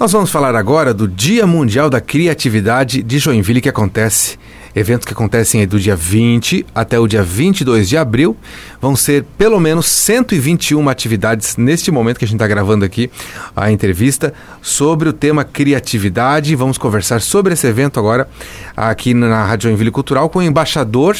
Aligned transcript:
Nós 0.00 0.12
vamos 0.12 0.30
falar 0.30 0.54
agora 0.54 0.94
do 0.94 1.08
Dia 1.08 1.44
Mundial 1.44 1.90
da 1.90 2.00
Criatividade 2.00 3.02
de 3.02 3.18
Joinville, 3.18 3.60
que 3.60 3.68
acontece, 3.68 4.38
eventos 4.72 5.04
que 5.04 5.12
acontecem 5.12 5.66
do 5.66 5.80
dia 5.80 5.96
20 5.96 6.64
até 6.72 7.00
o 7.00 7.08
dia 7.08 7.20
22 7.20 7.88
de 7.88 7.96
abril. 7.96 8.36
Vão 8.80 8.94
ser 8.94 9.24
pelo 9.36 9.58
menos 9.58 9.86
121 9.86 10.88
atividades 10.88 11.56
neste 11.56 11.90
momento 11.90 12.16
que 12.16 12.24
a 12.24 12.28
gente 12.28 12.36
está 12.36 12.46
gravando 12.46 12.84
aqui 12.84 13.10
a 13.56 13.72
entrevista 13.72 14.32
sobre 14.62 15.08
o 15.08 15.12
tema 15.12 15.42
criatividade. 15.42 16.54
Vamos 16.54 16.78
conversar 16.78 17.20
sobre 17.20 17.54
esse 17.54 17.66
evento 17.66 17.98
agora 17.98 18.28
aqui 18.76 19.12
na 19.12 19.44
Rádio 19.46 19.68
Joinville 19.68 19.90
Cultural 19.90 20.30
com 20.30 20.38
o 20.38 20.42
embaixador 20.42 21.16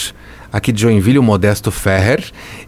aqui 0.53 0.73
de 0.73 0.83
Joinville, 0.83 1.19
o 1.19 1.23
Modesto 1.23 1.71
Ferrer, 1.71 2.25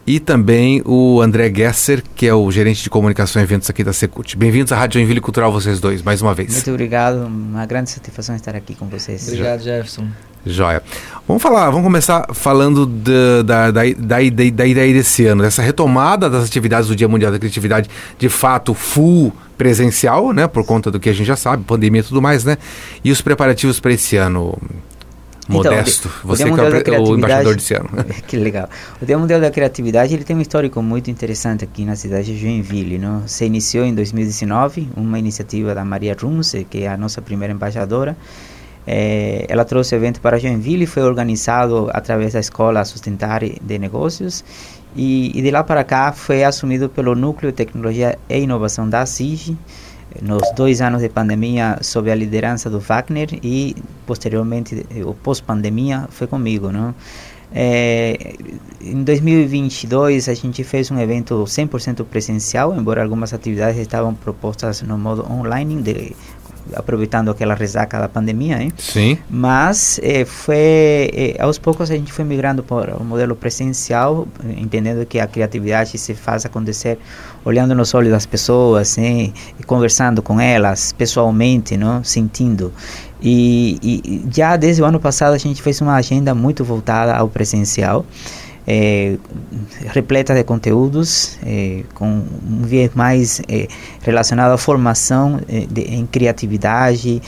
e 0.06 0.20
também 0.20 0.82
o 0.84 1.20
André 1.20 1.52
Gesser, 1.54 2.02
que 2.14 2.26
é 2.26 2.34
o 2.34 2.50
gerente 2.50 2.82
de 2.82 2.90
comunicação 2.90 3.40
e 3.40 3.44
eventos 3.44 3.68
aqui 3.70 3.82
da 3.82 3.92
Secult. 3.92 4.36
Bem-vindos 4.36 4.72
à 4.72 4.76
Rádio 4.76 5.00
Joinville 5.00 5.20
Cultural, 5.20 5.52
vocês 5.52 5.80
dois, 5.80 6.02
mais 6.02 6.20
uma 6.22 6.34
vez. 6.34 6.52
Muito 6.52 6.70
obrigado, 6.70 7.26
uma 7.26 7.66
grande 7.66 7.90
satisfação 7.90 8.34
estar 8.34 8.54
aqui 8.54 8.74
com 8.74 8.86
vocês. 8.86 9.28
Obrigado, 9.28 9.62
Jefferson. 9.62 10.06
Joia. 10.44 10.82
Vamos 11.28 11.42
falar, 11.42 11.66
vamos 11.66 11.84
começar 11.84 12.26
falando 12.32 12.86
da, 12.86 13.42
da, 13.42 13.70
da, 13.70 13.82
da, 13.98 14.22
ideia 14.22 14.94
desse 14.94 15.26
ano, 15.26 15.42
dessa 15.42 15.60
retomada 15.60 16.30
das 16.30 16.44
atividades 16.44 16.88
do 16.88 16.96
Dia 16.96 17.08
Mundial 17.08 17.30
da 17.30 17.38
Criatividade, 17.38 17.90
de 18.18 18.28
fato, 18.28 18.72
full 18.72 19.32
presencial, 19.58 20.32
né, 20.32 20.46
por 20.46 20.64
conta 20.64 20.90
do 20.90 20.98
que 20.98 21.10
a 21.10 21.12
gente 21.12 21.26
já 21.26 21.36
sabe, 21.36 21.62
pandemia 21.64 22.00
e 22.00 22.04
tudo 22.04 22.22
mais, 22.22 22.44
né, 22.44 22.56
e 23.04 23.12
os 23.12 23.20
preparativos 23.20 23.78
para 23.78 23.92
esse 23.92 24.16
ano. 24.16 24.58
Então, 25.50 25.72
Modesto, 25.72 26.08
então, 26.08 26.28
você 26.28 26.44
que 26.82 26.90
é 26.90 26.98
o, 26.98 27.02
o 27.02 27.16
embaixador 27.16 27.56
desse 27.56 27.74
ano. 27.74 27.88
que 28.26 28.36
legal. 28.36 28.68
O 29.02 29.04
Dia 29.04 29.18
Mundial 29.18 29.40
da 29.40 29.50
Criatividade 29.50 30.14
ele 30.14 30.22
tem 30.22 30.36
um 30.36 30.40
histórico 30.40 30.80
muito 30.80 31.10
interessante 31.10 31.64
aqui 31.64 31.84
na 31.84 31.96
cidade 31.96 32.32
de 32.32 32.38
Joinville. 32.38 32.98
Não? 32.98 33.26
Se 33.26 33.44
iniciou 33.44 33.84
em 33.84 33.94
2019, 33.94 34.88
uma 34.96 35.18
iniciativa 35.18 35.74
da 35.74 35.84
Maria 35.84 36.16
Rumse, 36.18 36.64
que 36.68 36.84
é 36.84 36.88
a 36.88 36.96
nossa 36.96 37.20
primeira 37.20 37.52
embaixadora. 37.52 38.16
É, 38.86 39.44
ela 39.48 39.64
trouxe 39.64 39.94
o 39.94 39.96
evento 39.96 40.20
para 40.20 40.38
Joinville 40.38 40.84
e 40.84 40.86
foi 40.86 41.02
organizado 41.02 41.90
através 41.92 42.32
da 42.32 42.40
Escola 42.40 42.84
Sustentar 42.84 43.42
de 43.42 43.78
Negócios. 43.78 44.44
E, 44.94 45.36
e 45.36 45.42
de 45.42 45.50
lá 45.50 45.62
para 45.62 45.84
cá 45.84 46.12
foi 46.12 46.44
assumido 46.44 46.88
pelo 46.88 47.14
Núcleo 47.14 47.50
de 47.52 47.56
Tecnologia 47.56 48.18
e 48.28 48.38
Inovação 48.38 48.88
da 48.88 49.04
SIG 49.04 49.56
nos 50.22 50.42
dois 50.54 50.80
anos 50.80 51.02
de 51.02 51.08
pandemia 51.08 51.78
sob 51.82 52.10
a 52.10 52.14
liderança 52.14 52.68
do 52.68 52.80
Wagner 52.80 53.28
e 53.42 53.76
posteriormente 54.06 54.86
o 55.04 55.14
pós-pandemia 55.14 56.06
foi 56.10 56.26
comigo, 56.26 56.70
não? 56.70 56.94
É, 57.52 58.36
em 58.80 59.02
2022 59.02 60.28
a 60.28 60.34
gente 60.34 60.62
fez 60.62 60.90
um 60.90 60.98
evento 61.00 61.34
100% 61.44 62.04
presencial, 62.04 62.74
embora 62.76 63.02
algumas 63.02 63.34
atividades 63.34 63.76
estavam 63.80 64.14
propostas 64.14 64.82
no 64.82 64.96
modo 64.96 65.26
online, 65.28 65.82
de, 65.82 66.14
aproveitando 66.74 67.30
aquela 67.30 67.54
resaca 67.54 67.98
da 67.98 68.08
pandemia, 68.08 68.62
hein? 68.62 68.72
Sim. 68.78 69.18
Mas 69.28 69.98
é, 70.02 70.24
foi 70.24 70.56
é, 71.12 71.36
aos 71.40 71.58
poucos 71.58 71.90
a 71.90 71.96
gente 71.96 72.12
foi 72.12 72.24
migrando 72.24 72.62
para 72.62 72.96
o 72.96 73.04
modelo 73.04 73.34
presencial, 73.34 74.28
entendendo 74.56 75.04
que 75.04 75.18
a 75.18 75.26
criatividade 75.26 75.98
se 75.98 76.14
faz 76.14 76.46
acontecer 76.46 76.98
olhando 77.44 77.74
nos 77.74 77.94
olhos 77.94 78.10
das 78.10 78.26
pessoas, 78.26 78.96
hein? 78.98 79.32
e 79.58 79.62
conversando 79.62 80.22
com 80.22 80.40
elas 80.40 80.92
pessoalmente, 80.92 81.76
não? 81.76 82.02
Sentindo. 82.04 82.72
E, 83.22 83.78
e 83.82 84.24
já 84.34 84.56
desde 84.56 84.82
o 84.82 84.84
ano 84.84 84.98
passado 84.98 85.34
a 85.34 85.38
gente 85.38 85.60
fez 85.60 85.80
uma 85.80 85.94
agenda 85.94 86.34
muito 86.34 86.64
voltada 86.64 87.14
ao 87.14 87.28
presencial 87.28 88.04
é, 88.66 89.16
repleta 89.86 90.32
de 90.32 90.44
conteúdos, 90.44 91.38
é, 91.44 91.82
com 91.94 92.06
um 92.06 92.62
viés 92.62 92.92
mais 92.94 93.40
é, 93.48 93.66
relacionado 94.02 94.52
à 94.52 94.58
formação 94.58 95.40
de, 95.70 95.80
em 95.82 96.06
criatividade, 96.06 97.20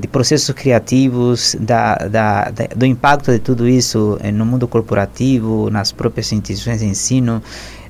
de 0.00 0.08
processos 0.08 0.54
criativos, 0.54 1.56
da, 1.58 1.94
da, 1.96 2.50
da, 2.50 2.66
do 2.76 2.84
impacto 2.86 3.32
de 3.32 3.38
tudo 3.38 3.66
isso 3.66 4.18
no 4.34 4.44
mundo 4.44 4.68
corporativo, 4.68 5.70
nas 5.70 5.92
próprias 5.92 6.30
instituições 6.30 6.80
de 6.80 6.86
ensino. 6.86 7.42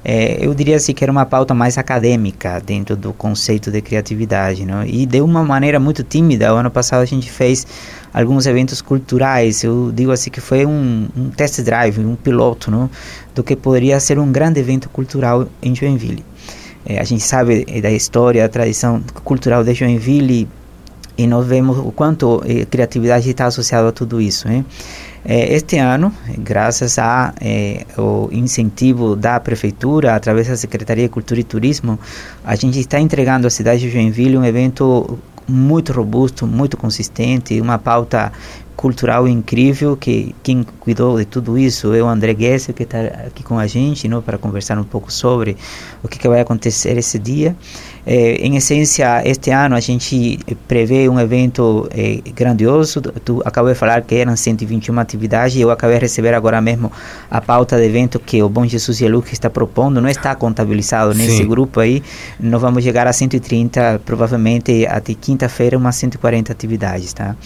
Eu 0.05 0.55
diria 0.55 0.77
assim 0.77 0.95
que 0.95 1.05
era 1.05 1.13
uma 1.13 1.27
pauta 1.27 1.53
mais 1.53 1.77
acadêmica 1.77 2.61
dentro 2.65 2.97
do 2.97 3.13
conceito 3.13 3.71
de 3.71 3.81
criatividade, 3.83 4.65
não? 4.65 4.85
e 4.85 5.05
de 5.05 5.21
uma 5.21 5.45
maneira 5.45 5.79
muito 5.79 6.03
tímida. 6.03 6.53
O 6.55 6.57
ano 6.57 6.71
passado 6.71 7.03
a 7.03 7.05
gente 7.05 7.31
fez 7.31 7.67
alguns 8.13 8.47
eventos 8.47 8.81
culturais. 8.81 9.63
Eu 9.63 9.93
digo 9.93 10.11
assim 10.11 10.31
que 10.31 10.41
foi 10.41 10.65
um, 10.65 11.09
um 11.17 11.31
test 11.31 11.61
drive, 11.61 12.01
um 12.01 12.17
piloto, 12.17 12.71
não? 12.71 12.89
do 13.35 13.43
que 13.43 13.55
poderia 13.55 14.01
ser 14.01 14.19
um 14.19 14.33
grande 14.33 14.59
evento 14.59 14.89
cultural 14.89 15.47
em 15.63 15.75
Joinville. 15.75 16.25
É, 16.87 16.99
a 16.99 17.05
gente 17.05 17.23
sabe 17.23 17.65
da 17.83 17.91
história, 17.91 18.43
da 18.43 18.49
tradição 18.49 19.03
cultural 19.23 19.63
de 19.63 19.75
Joinville 19.75 20.49
e 21.21 21.27
nós 21.27 21.47
vemos 21.47 21.77
o 21.77 21.93
quanto 21.93 22.43
eh, 22.47 22.65
criatividade 22.65 23.29
está 23.29 23.45
associada 23.45 23.91
a 23.91 23.93
tudo 23.93 24.23
isso. 24.23 24.49
Hein? 24.49 24.65
É, 25.25 25.55
este 25.55 25.77
ano, 25.77 26.13
graças 26.39 26.99
ao 26.99 27.33
é, 27.41 27.85
incentivo 28.33 29.15
da 29.15 29.39
prefeitura, 29.39 30.15
através 30.15 30.49
da 30.49 30.57
Secretaria 30.57 31.05
de 31.05 31.11
Cultura 31.11 31.41
e 31.41 31.45
Turismo, 31.45 31.99
a 32.45 32.55
gente 32.57 32.79
está 32.79 32.99
entregando 32.99 33.47
à 33.47 33.51
cidade 33.51 33.81
de 33.81 33.91
Joinville 33.91 34.39
um 34.39 34.45
evento 34.45 35.19
muito 35.47 35.93
robusto, 35.93 36.47
muito 36.47 36.77
consistente, 36.77 37.61
uma 37.61 37.79
pauta 37.79 38.33
cultural 38.81 39.29
incrível 39.29 39.95
que 39.95 40.35
quem 40.43 40.65
cuidou 40.81 41.19
de 41.19 41.27
tudo 41.27 41.59
isso 41.59 41.93
é 41.93 42.03
o 42.03 42.07
André 42.07 42.35
Gesser 42.35 42.75
que 42.75 42.85
está 42.85 42.99
aqui 43.27 43.43
com 43.43 43.59
a 43.59 43.67
gente, 43.67 44.09
não, 44.09 44.23
para 44.23 44.39
conversar 44.39 44.79
um 44.79 44.85
pouco 44.85 45.13
sobre 45.13 45.55
o 46.03 46.09
que, 46.09 46.19
que 46.19 46.27
vai 46.27 46.41
acontecer 46.41 46.97
esse 46.97 47.19
dia. 47.19 47.55
É, 48.07 48.37
em 48.37 48.57
essência, 48.57 49.23
este 49.25 49.51
ano 49.51 49.75
a 49.75 49.81
gente 49.81 50.39
prevê 50.67 51.09
um 51.09 51.21
evento 51.21 51.89
é, 51.91 52.21
grandioso. 52.35 53.01
Tu 53.01 53.43
acabou 53.45 53.73
de 53.73 53.79
falar 53.79 54.03
que 54.03 54.15
eram 54.15 54.35
121 54.35 54.99
atividades. 54.99 55.57
Eu 55.57 55.71
acabei 55.71 55.97
de 55.97 56.03
receber 56.03 56.35
agora 56.35 56.61
mesmo 56.61 56.91
a 57.31 57.41
pauta 57.41 57.77
de 57.77 57.85
evento 57.85 58.19
que 58.19 58.43
o 58.43 58.49
Bom 58.49 58.67
Jesus 58.67 59.01
Luke 59.01 59.33
está 59.33 59.51
propondo. 59.51 60.01
Não 60.01 60.09
está 60.09 60.35
contabilizado 60.35 61.15
nesse 61.15 61.39
Sim. 61.39 61.47
grupo 61.47 61.81
aí. 61.81 62.03
Nós 62.39 62.61
vamos 62.61 62.83
chegar 62.83 63.07
a 63.07 63.13
130, 63.13 64.01
provavelmente 64.05 64.87
até 64.87 65.15
quinta-feira, 65.15 65.77
umas 65.77 65.97
140 65.97 66.53
atividades, 66.53 67.13
tá? 67.13 67.37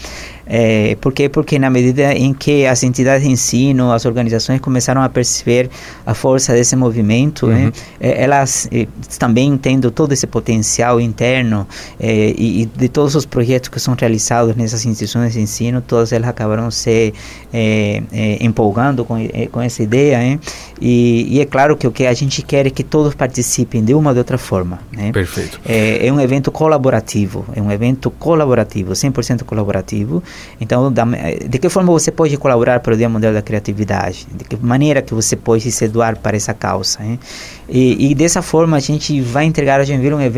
É, 0.46 0.96
por 1.00 1.12
quê? 1.12 1.28
Porque 1.28 1.58
na 1.58 1.70
medida 1.70 2.12
em 2.12 2.34
que 2.34 2.66
as 2.66 2.82
entidades 2.82 3.26
de 3.26 3.32
ensino, 3.32 3.90
as 3.92 4.04
organizações 4.04 4.60
começaram 4.60 5.02
a 5.02 5.08
perceber 5.08 5.70
a 6.04 6.12
força 6.12 6.52
desse 6.52 6.76
movimento, 6.76 7.46
uhum. 7.46 7.52
né, 7.52 7.72
elas 7.98 8.68
eh, 8.70 8.86
também 9.18 9.56
tendo 9.56 9.90
todo 9.90 10.12
esse 10.12 10.26
potencial 10.26 10.44
interno 11.00 11.66
eh, 11.98 12.66
de 12.76 12.88
todos 12.88 13.14
os 13.14 13.24
projetos 13.24 13.68
que 13.68 13.80
são 13.80 13.94
realizados 13.94 14.54
nessas 14.56 14.84
instituições 14.84 15.32
de 15.32 15.40
ensino, 15.40 15.80
todas 15.80 16.12
elas 16.12 16.28
acabaram 16.28 16.70
se 16.70 17.12
eh, 17.52 18.02
empolgando 18.40 19.04
com, 19.04 19.16
com 19.50 19.60
essa 19.60 19.82
ideia. 19.82 20.18
Né, 20.18 20.38
e, 20.80 21.36
e, 21.36 21.40
é 21.40 21.46
claro 21.46 21.76
que 21.76 21.86
o 21.86 21.92
que 21.92 22.06
a 22.06 22.12
gente 22.12 22.42
quer 22.42 22.66
é 22.66 22.70
que 22.70 22.82
todos 22.82 23.14
participem 23.14 23.84
de 23.84 23.94
uma 23.94 24.10
ou 24.10 24.14
de 24.14 24.18
outra 24.18 24.38
forma. 24.38 24.80
Né. 24.92 25.12
Perfeito. 25.12 25.60
É, 25.64 26.06
é 26.06 26.12
um 26.12 26.20
evento 26.20 26.50
colaborativo, 26.50 27.44
é 27.54 27.62
um 27.62 27.70
evento 27.70 28.10
colaborativo, 28.10 28.92
100% 28.92 29.44
colaborativo. 29.44 30.22
Então, 30.60 30.92
da, 30.92 31.04
de 31.04 31.58
que 31.58 31.68
forma 31.68 31.92
você 31.92 32.10
pode 32.10 32.36
colaborar 32.36 32.80
para 32.80 32.94
o 32.94 32.96
Dia 32.96 33.08
Mundial 33.08 33.32
da 33.32 33.42
Criatividade? 33.42 34.26
De 34.32 34.44
que 34.44 34.56
maneira 34.56 35.00
que 35.00 35.14
você 35.14 35.36
pode 35.36 35.70
se 35.70 35.88
doar 35.88 36.16
para 36.18 36.36
essa 36.36 36.52
causa? 36.52 37.02
Hein? 37.02 37.18
E, 37.68 38.10
e, 38.10 38.14
dessa 38.14 38.42
forma 38.42 38.76
a 38.76 38.80
gente 38.80 39.20
vai 39.20 39.44
entregar 39.44 39.80
a 39.80 39.84
Joinville 39.84 40.14
um 40.14 40.20
evento 40.20 40.33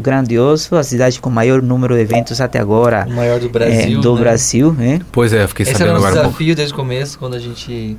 grandioso, 0.00 0.74
a 0.76 0.82
cidade 0.82 1.20
com 1.20 1.28
o 1.28 1.32
maior 1.32 1.62
número 1.62 1.94
de 1.94 2.00
eventos 2.00 2.40
até 2.40 2.58
agora. 2.58 3.06
O 3.08 3.12
maior 3.12 3.38
do 3.38 3.48
Brasil. 3.48 3.98
É, 3.98 4.02
do 4.02 4.14
né? 4.14 4.20
Brasil. 4.20 4.76
Hein? 4.80 5.02
Pois 5.12 5.32
é, 5.32 5.46
fiquei 5.46 5.64
Esse 5.64 5.72
sabendo 5.72 5.98
era 5.98 6.00
um 6.00 6.08
desafio 6.08 6.54
desde 6.54 6.72
o 6.72 6.76
começo, 6.76 7.18
quando 7.18 7.34
a 7.34 7.38
gente... 7.38 7.96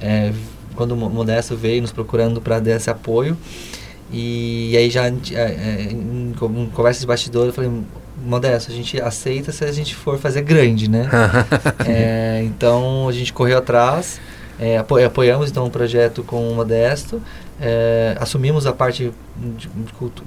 É, 0.00 0.32
quando 0.74 0.92
o 0.92 0.96
Modesto 0.96 1.56
veio 1.56 1.82
nos 1.82 1.92
procurando 1.92 2.40
para 2.40 2.58
dar 2.58 2.76
esse 2.76 2.88
apoio. 2.88 3.36
E 4.12 4.74
aí 4.76 4.90
já 4.90 5.06
é, 5.06 5.12
é, 5.34 5.88
em, 5.90 6.32
em 6.32 6.70
conversa 6.72 7.00
de 7.00 7.06
bastidor 7.06 7.46
eu 7.46 7.52
falei, 7.52 7.70
Modesto, 8.24 8.70
a 8.70 8.74
gente 8.74 9.00
aceita 9.00 9.52
se 9.52 9.64
a 9.64 9.72
gente 9.72 9.94
for 9.94 10.18
fazer 10.18 10.42
grande, 10.42 10.88
né? 10.88 11.08
é, 11.86 12.42
então 12.44 13.08
a 13.08 13.12
gente 13.12 13.32
correu 13.32 13.58
atrás, 13.58 14.20
é, 14.58 14.78
apo 14.78 14.96
apoiamos 14.96 15.50
então 15.50 15.66
o 15.66 15.70
projeto 15.70 16.22
com 16.22 16.50
o 16.50 16.54
Modesto, 16.54 17.22
é, 17.60 18.16
assumimos 18.18 18.66
a 18.66 18.72
parte 18.72 19.12
de, 19.56 19.68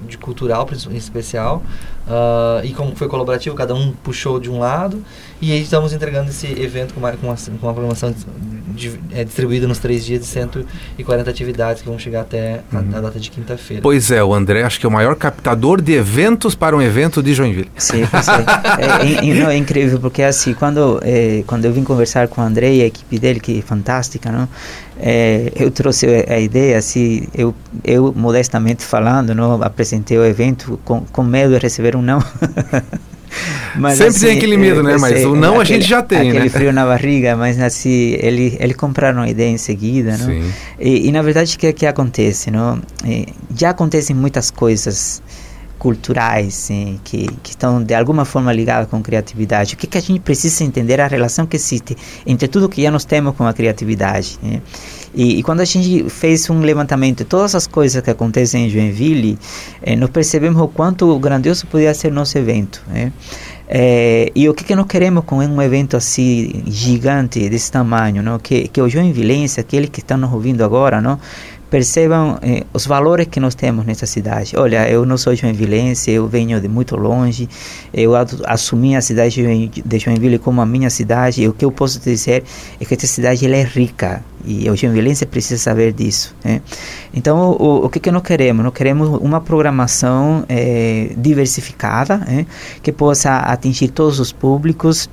de 0.08 0.18
cultural 0.18 0.68
em 0.90 0.96
especial 0.96 1.62
uh, 2.06 2.64
e 2.64 2.72
como 2.72 2.94
foi 2.96 3.08
colaborativo, 3.08 3.54
cada 3.54 3.74
um 3.74 3.92
puxou 3.92 4.40
de 4.40 4.50
um 4.50 4.58
lado 4.58 5.02
e 5.40 5.52
aí 5.52 5.62
estamos 5.62 5.92
entregando 5.92 6.30
esse 6.30 6.46
evento 6.46 6.94
com 6.94 7.00
uma, 7.00 7.12
com 7.12 7.26
uma, 7.26 7.36
com 7.36 7.66
uma 7.66 7.72
programação 7.72 8.14
é, 9.12 9.24
distribuído 9.24 9.68
nos 9.68 9.78
três 9.78 10.04
dias 10.04 10.20
de 10.20 10.26
140 10.26 11.30
atividades 11.30 11.82
que 11.82 11.88
vão 11.88 11.98
chegar 11.98 12.22
até 12.22 12.60
a, 12.72 12.76
uhum. 12.76 12.96
a 12.96 13.00
data 13.00 13.20
de 13.20 13.30
quinta-feira. 13.30 13.82
Pois 13.82 14.10
é, 14.10 14.22
o 14.22 14.34
André 14.34 14.62
acho 14.62 14.80
que 14.80 14.86
é 14.86 14.88
o 14.88 14.92
maior 14.92 15.14
captador 15.14 15.80
de 15.80 15.92
eventos 15.92 16.54
para 16.54 16.76
um 16.76 16.82
evento 16.82 17.22
de 17.22 17.34
Joinville. 17.34 17.70
Sim, 17.76 18.06
pois 18.10 18.26
é. 18.28 19.30
é, 19.30 19.34
não, 19.34 19.50
é 19.50 19.56
incrível, 19.56 20.00
porque 20.00 20.22
assim, 20.22 20.54
quando, 20.54 20.98
é, 21.02 21.44
quando 21.46 21.64
eu 21.64 21.72
vim 21.72 21.84
conversar 21.84 22.26
com 22.28 22.40
o 22.40 22.44
André 22.44 22.74
e 22.74 22.82
a 22.82 22.86
equipe 22.86 23.18
dele, 23.18 23.38
que 23.38 23.58
é 23.58 23.62
fantástica, 23.62 24.32
não? 24.32 24.48
É, 24.98 25.52
eu 25.56 25.70
trouxe 25.70 26.06
a 26.06 26.38
ideia, 26.38 26.78
assim, 26.78 27.26
eu, 27.34 27.54
eu 27.82 28.12
modestamente 28.16 28.84
falando, 29.04 29.34
não, 29.34 29.62
apresentei 29.62 30.16
o 30.16 30.24
evento 30.24 30.80
com, 30.84 31.02
com 31.02 31.22
medo 31.22 31.54
de 31.54 31.58
receber 31.58 31.94
um 31.94 32.02
não. 32.02 32.22
Mas, 33.76 33.98
Sempre 33.98 34.10
assim, 34.10 34.26
tem 34.26 34.36
aquele 34.36 34.56
medo, 34.56 34.82
né? 34.82 34.96
Mas 34.96 35.24
o 35.24 35.34
não 35.34 35.58
aquele, 35.58 35.60
a 35.60 35.64
gente 35.64 35.88
já 35.88 36.00
tem, 36.00 36.30
aquele 36.30 36.44
né? 36.44 36.48
frio 36.48 36.72
na 36.72 36.86
barriga, 36.86 37.34
mas 37.34 37.60
assim, 37.60 38.16
ele, 38.20 38.56
ele 38.60 38.74
compraram 38.74 39.22
a 39.22 39.28
ideia 39.28 39.48
em 39.48 39.58
seguida, 39.58 40.16
não? 40.16 40.30
E, 40.78 41.08
e, 41.08 41.10
na 41.10 41.20
verdade, 41.20 41.56
o 41.56 41.58
que, 41.58 41.72
que 41.72 41.84
acontece, 41.84 42.52
não? 42.52 42.80
E 43.04 43.26
já 43.56 43.70
acontecem 43.70 44.14
muitas 44.14 44.52
coisas 44.52 45.20
culturais 45.84 46.54
sim, 46.54 46.98
que, 47.04 47.26
que 47.42 47.50
estão 47.50 47.82
de 47.82 47.92
alguma 47.92 48.24
forma 48.24 48.50
ligadas 48.50 48.88
com 48.88 49.02
criatividade. 49.02 49.74
O 49.74 49.76
que, 49.76 49.86
que 49.86 49.98
a 49.98 50.00
gente 50.00 50.18
precisa 50.18 50.64
entender 50.64 50.98
a 50.98 51.06
relação 51.06 51.44
que 51.44 51.56
existe 51.56 51.94
entre 52.26 52.48
tudo 52.48 52.70
que 52.70 52.82
já 52.82 52.90
nós 52.90 53.04
temos 53.04 53.36
com 53.36 53.46
a 53.46 53.52
criatividade. 53.52 54.38
Né? 54.42 54.62
E, 55.14 55.40
e, 55.40 55.42
quando 55.42 55.60
a 55.60 55.64
gente 55.66 56.08
fez 56.08 56.48
um 56.48 56.60
levantamento 56.60 57.18
de 57.18 57.24
todas 57.26 57.54
as 57.54 57.66
coisas 57.66 58.02
que 58.02 58.08
acontecem 58.08 58.64
em 58.64 58.70
Joinville, 58.70 59.38
eh, 59.82 59.94
nós 59.94 60.08
percebemos 60.08 60.60
o 60.62 60.68
quanto 60.68 61.18
grandioso 61.18 61.66
podia 61.66 61.92
ser 61.92 62.10
nosso 62.10 62.38
evento. 62.38 62.82
Né? 62.88 63.12
É, 63.66 64.30
e 64.34 64.48
o 64.48 64.54
que, 64.54 64.62
que 64.62 64.74
nós 64.74 64.86
queremos 64.86 65.24
com 65.24 65.36
um 65.36 65.62
evento 65.62 65.96
assim 65.96 66.62
gigante 66.66 67.48
desse 67.48 67.72
tamanho, 67.72 68.22
não? 68.22 68.38
Que, 68.38 68.68
que 68.68 68.80
o 68.80 68.88
Joinvilense, 68.88 69.58
aquele 69.58 69.88
que 69.88 70.00
está 70.00 70.16
nos 70.16 70.32
ouvindo 70.32 70.62
agora, 70.62 71.00
não? 71.00 71.18
Percebam 71.70 72.38
eh, 72.42 72.64
os 72.72 72.86
valores 72.86 73.26
que 73.26 73.40
nós 73.40 73.54
temos 73.54 73.84
nessa 73.84 74.06
cidade. 74.06 74.56
Olha, 74.56 74.88
eu 74.88 75.04
não 75.04 75.16
sou 75.16 75.34
joinvilense, 75.34 76.10
eu 76.10 76.28
venho 76.28 76.60
de 76.60 76.68
muito 76.68 76.96
longe, 76.96 77.48
eu 77.92 78.12
assumi 78.44 78.96
a 78.96 79.00
cidade 79.00 79.42
de 79.84 79.98
Joinville 79.98 80.38
como 80.38 80.60
a 80.60 80.66
minha 80.66 80.90
cidade, 80.90 81.42
e 81.42 81.48
o 81.48 81.52
que 81.52 81.64
eu 81.64 81.72
posso 81.72 81.98
dizer 82.00 82.44
é 82.80 82.84
que 82.84 82.94
essa 82.94 83.06
cidade 83.06 83.44
ela 83.44 83.56
é 83.56 83.62
rica, 83.64 84.22
e 84.44 84.68
o 84.68 84.76
joinvilense 84.76 85.24
precisa 85.26 85.60
saber 85.60 85.92
disso. 85.92 86.34
Né? 86.44 86.60
Então, 87.12 87.50
o, 87.52 87.86
o 87.86 87.88
que, 87.88 87.98
que 87.98 88.10
nós 88.10 88.22
queremos? 88.22 88.62
Nós 88.62 88.74
queremos 88.74 89.08
uma 89.20 89.40
programação 89.40 90.44
eh, 90.48 91.12
diversificada, 91.16 92.18
né? 92.18 92.46
que 92.82 92.92
possa 92.92 93.38
atingir 93.38 93.88
todos 93.88 94.20
os 94.20 94.32
públicos, 94.32 95.08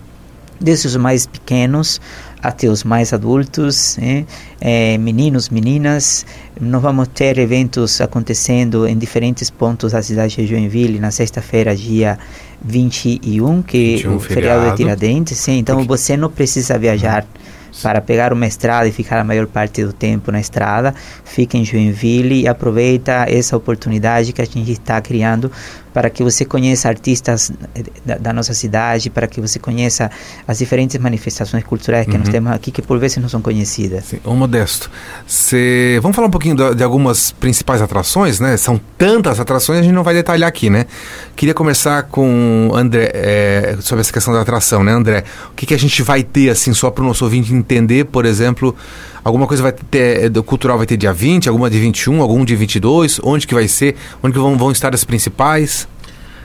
desde 0.59 0.87
os 0.87 0.95
mais 0.95 1.25
pequenos 1.25 1.99
até 2.41 2.67
os 2.67 2.83
mais 2.83 3.13
adultos, 3.13 3.97
né? 3.97 4.25
é, 4.59 4.97
meninos, 4.97 5.49
meninas. 5.49 6.25
Nós 6.59 6.81
vamos 6.81 7.07
ter 7.09 7.37
eventos 7.37 8.01
acontecendo 8.01 8.87
em 8.87 8.97
diferentes 8.97 9.49
pontos 9.49 9.91
da 9.91 10.01
cidade 10.01 10.35
de 10.35 10.47
Joinville 10.47 10.99
na 10.99 11.11
sexta-feira, 11.11 11.75
dia 11.75 12.17
21, 12.63 13.61
que 13.61 14.01
é 14.03 14.07
o 14.07 14.19
feriado, 14.19 14.23
feriado 14.23 14.69
de 14.71 14.77
Tiradentes. 14.77 15.37
Sim, 15.37 15.59
então 15.59 15.77
Porque... 15.77 15.87
você 15.87 16.17
não 16.17 16.29
precisa 16.29 16.77
viajar. 16.77 17.23
Uhum 17.23 17.61
para 17.81 18.01
pegar 18.01 18.33
uma 18.33 18.45
estrada 18.45 18.87
e 18.87 18.91
ficar 18.91 19.19
a 19.19 19.23
maior 19.23 19.47
parte 19.47 19.83
do 19.83 19.93
tempo 19.93 20.31
na 20.31 20.39
estrada, 20.39 20.93
fica 21.23 21.57
em 21.57 21.63
Joinville 21.63 22.41
e 22.41 22.47
aproveita 22.47 23.25
essa 23.29 23.55
oportunidade 23.55 24.33
que 24.33 24.41
a 24.41 24.45
gente 24.45 24.71
está 24.71 24.99
criando 24.99 25.51
para 25.93 26.09
que 26.09 26.23
você 26.23 26.45
conheça 26.45 26.87
artistas 26.87 27.51
da, 28.05 28.17
da, 28.17 28.33
nossa 28.33 28.53
cidade, 28.53 29.09
para 29.09 29.27
que 29.27 29.41
você 29.41 29.59
conheça 29.59 30.09
as 30.47 30.59
diferentes 30.59 30.97
manifestações 30.99 31.63
culturais 31.63 32.05
que 32.05 32.13
uhum. 32.13 32.19
nós 32.19 32.29
temos 32.29 32.51
aqui, 32.51 32.71
que 32.71 32.81
por 32.81 32.97
vezes 32.99 33.17
não 33.17 33.29
são 33.29 33.41
conhecidas. 33.41 34.05
Sim. 34.05 34.19
Ô 34.23 34.33
Modesto, 34.33 34.89
cê... 35.27 35.99
vamos 36.01 36.15
falar 36.15 36.27
um 36.27 36.31
pouquinho 36.31 36.55
de, 36.55 36.75
de, 36.75 36.83
algumas 36.83 37.31
principais 37.31 37.81
atrações, 37.81 38.39
né? 38.39 38.55
São 38.57 38.79
tantas 38.97 39.39
atrações, 39.39 39.79
a 39.79 39.83
gente 39.83 39.93
não 39.93 40.03
vai 40.03 40.13
detalhar 40.13 40.47
aqui, 40.47 40.69
né? 40.69 40.85
Queria 41.35 41.53
começar 41.53 42.03
com 42.03 42.71
André, 42.73 43.11
é, 43.13 43.77
sobre 43.81 44.01
essa 44.01 44.13
questão 44.13 44.33
da 44.33 44.41
atração, 44.41 44.83
né, 44.83 44.91
André? 44.91 45.23
O 45.51 45.55
que, 45.55 45.65
que 45.65 45.73
a 45.73 45.79
gente 45.79 46.01
vai 46.01 46.23
ter, 46.23 46.49
assim, 46.49 46.73
só 46.73 46.89
para 46.89 47.03
o 47.03 47.07
nosso 47.07 47.23
ouvinte 47.23 47.53
entender, 47.53 48.05
por 48.05 48.25
exemplo, 48.25 48.75
alguma 49.23 49.47
coisa 49.47 49.63
vai 49.63 49.71
ter, 49.71 50.29
do 50.29 50.43
cultural 50.43 50.77
vai 50.77 50.87
ter 50.87 50.97
dia 50.97 51.13
20, 51.13 51.49
alguma 51.49 51.69
de 51.69 51.79
21, 51.79 52.21
algum 52.21 52.43
de 52.43 52.55
22, 52.55 53.19
onde 53.23 53.47
que 53.47 53.53
vai 53.53 53.67
ser, 53.67 53.95
onde 54.23 54.33
que 54.33 54.39
vão, 54.39 54.57
vão 54.57 54.71
estar 54.71 54.93
as 54.93 55.03
principais? 55.03 55.87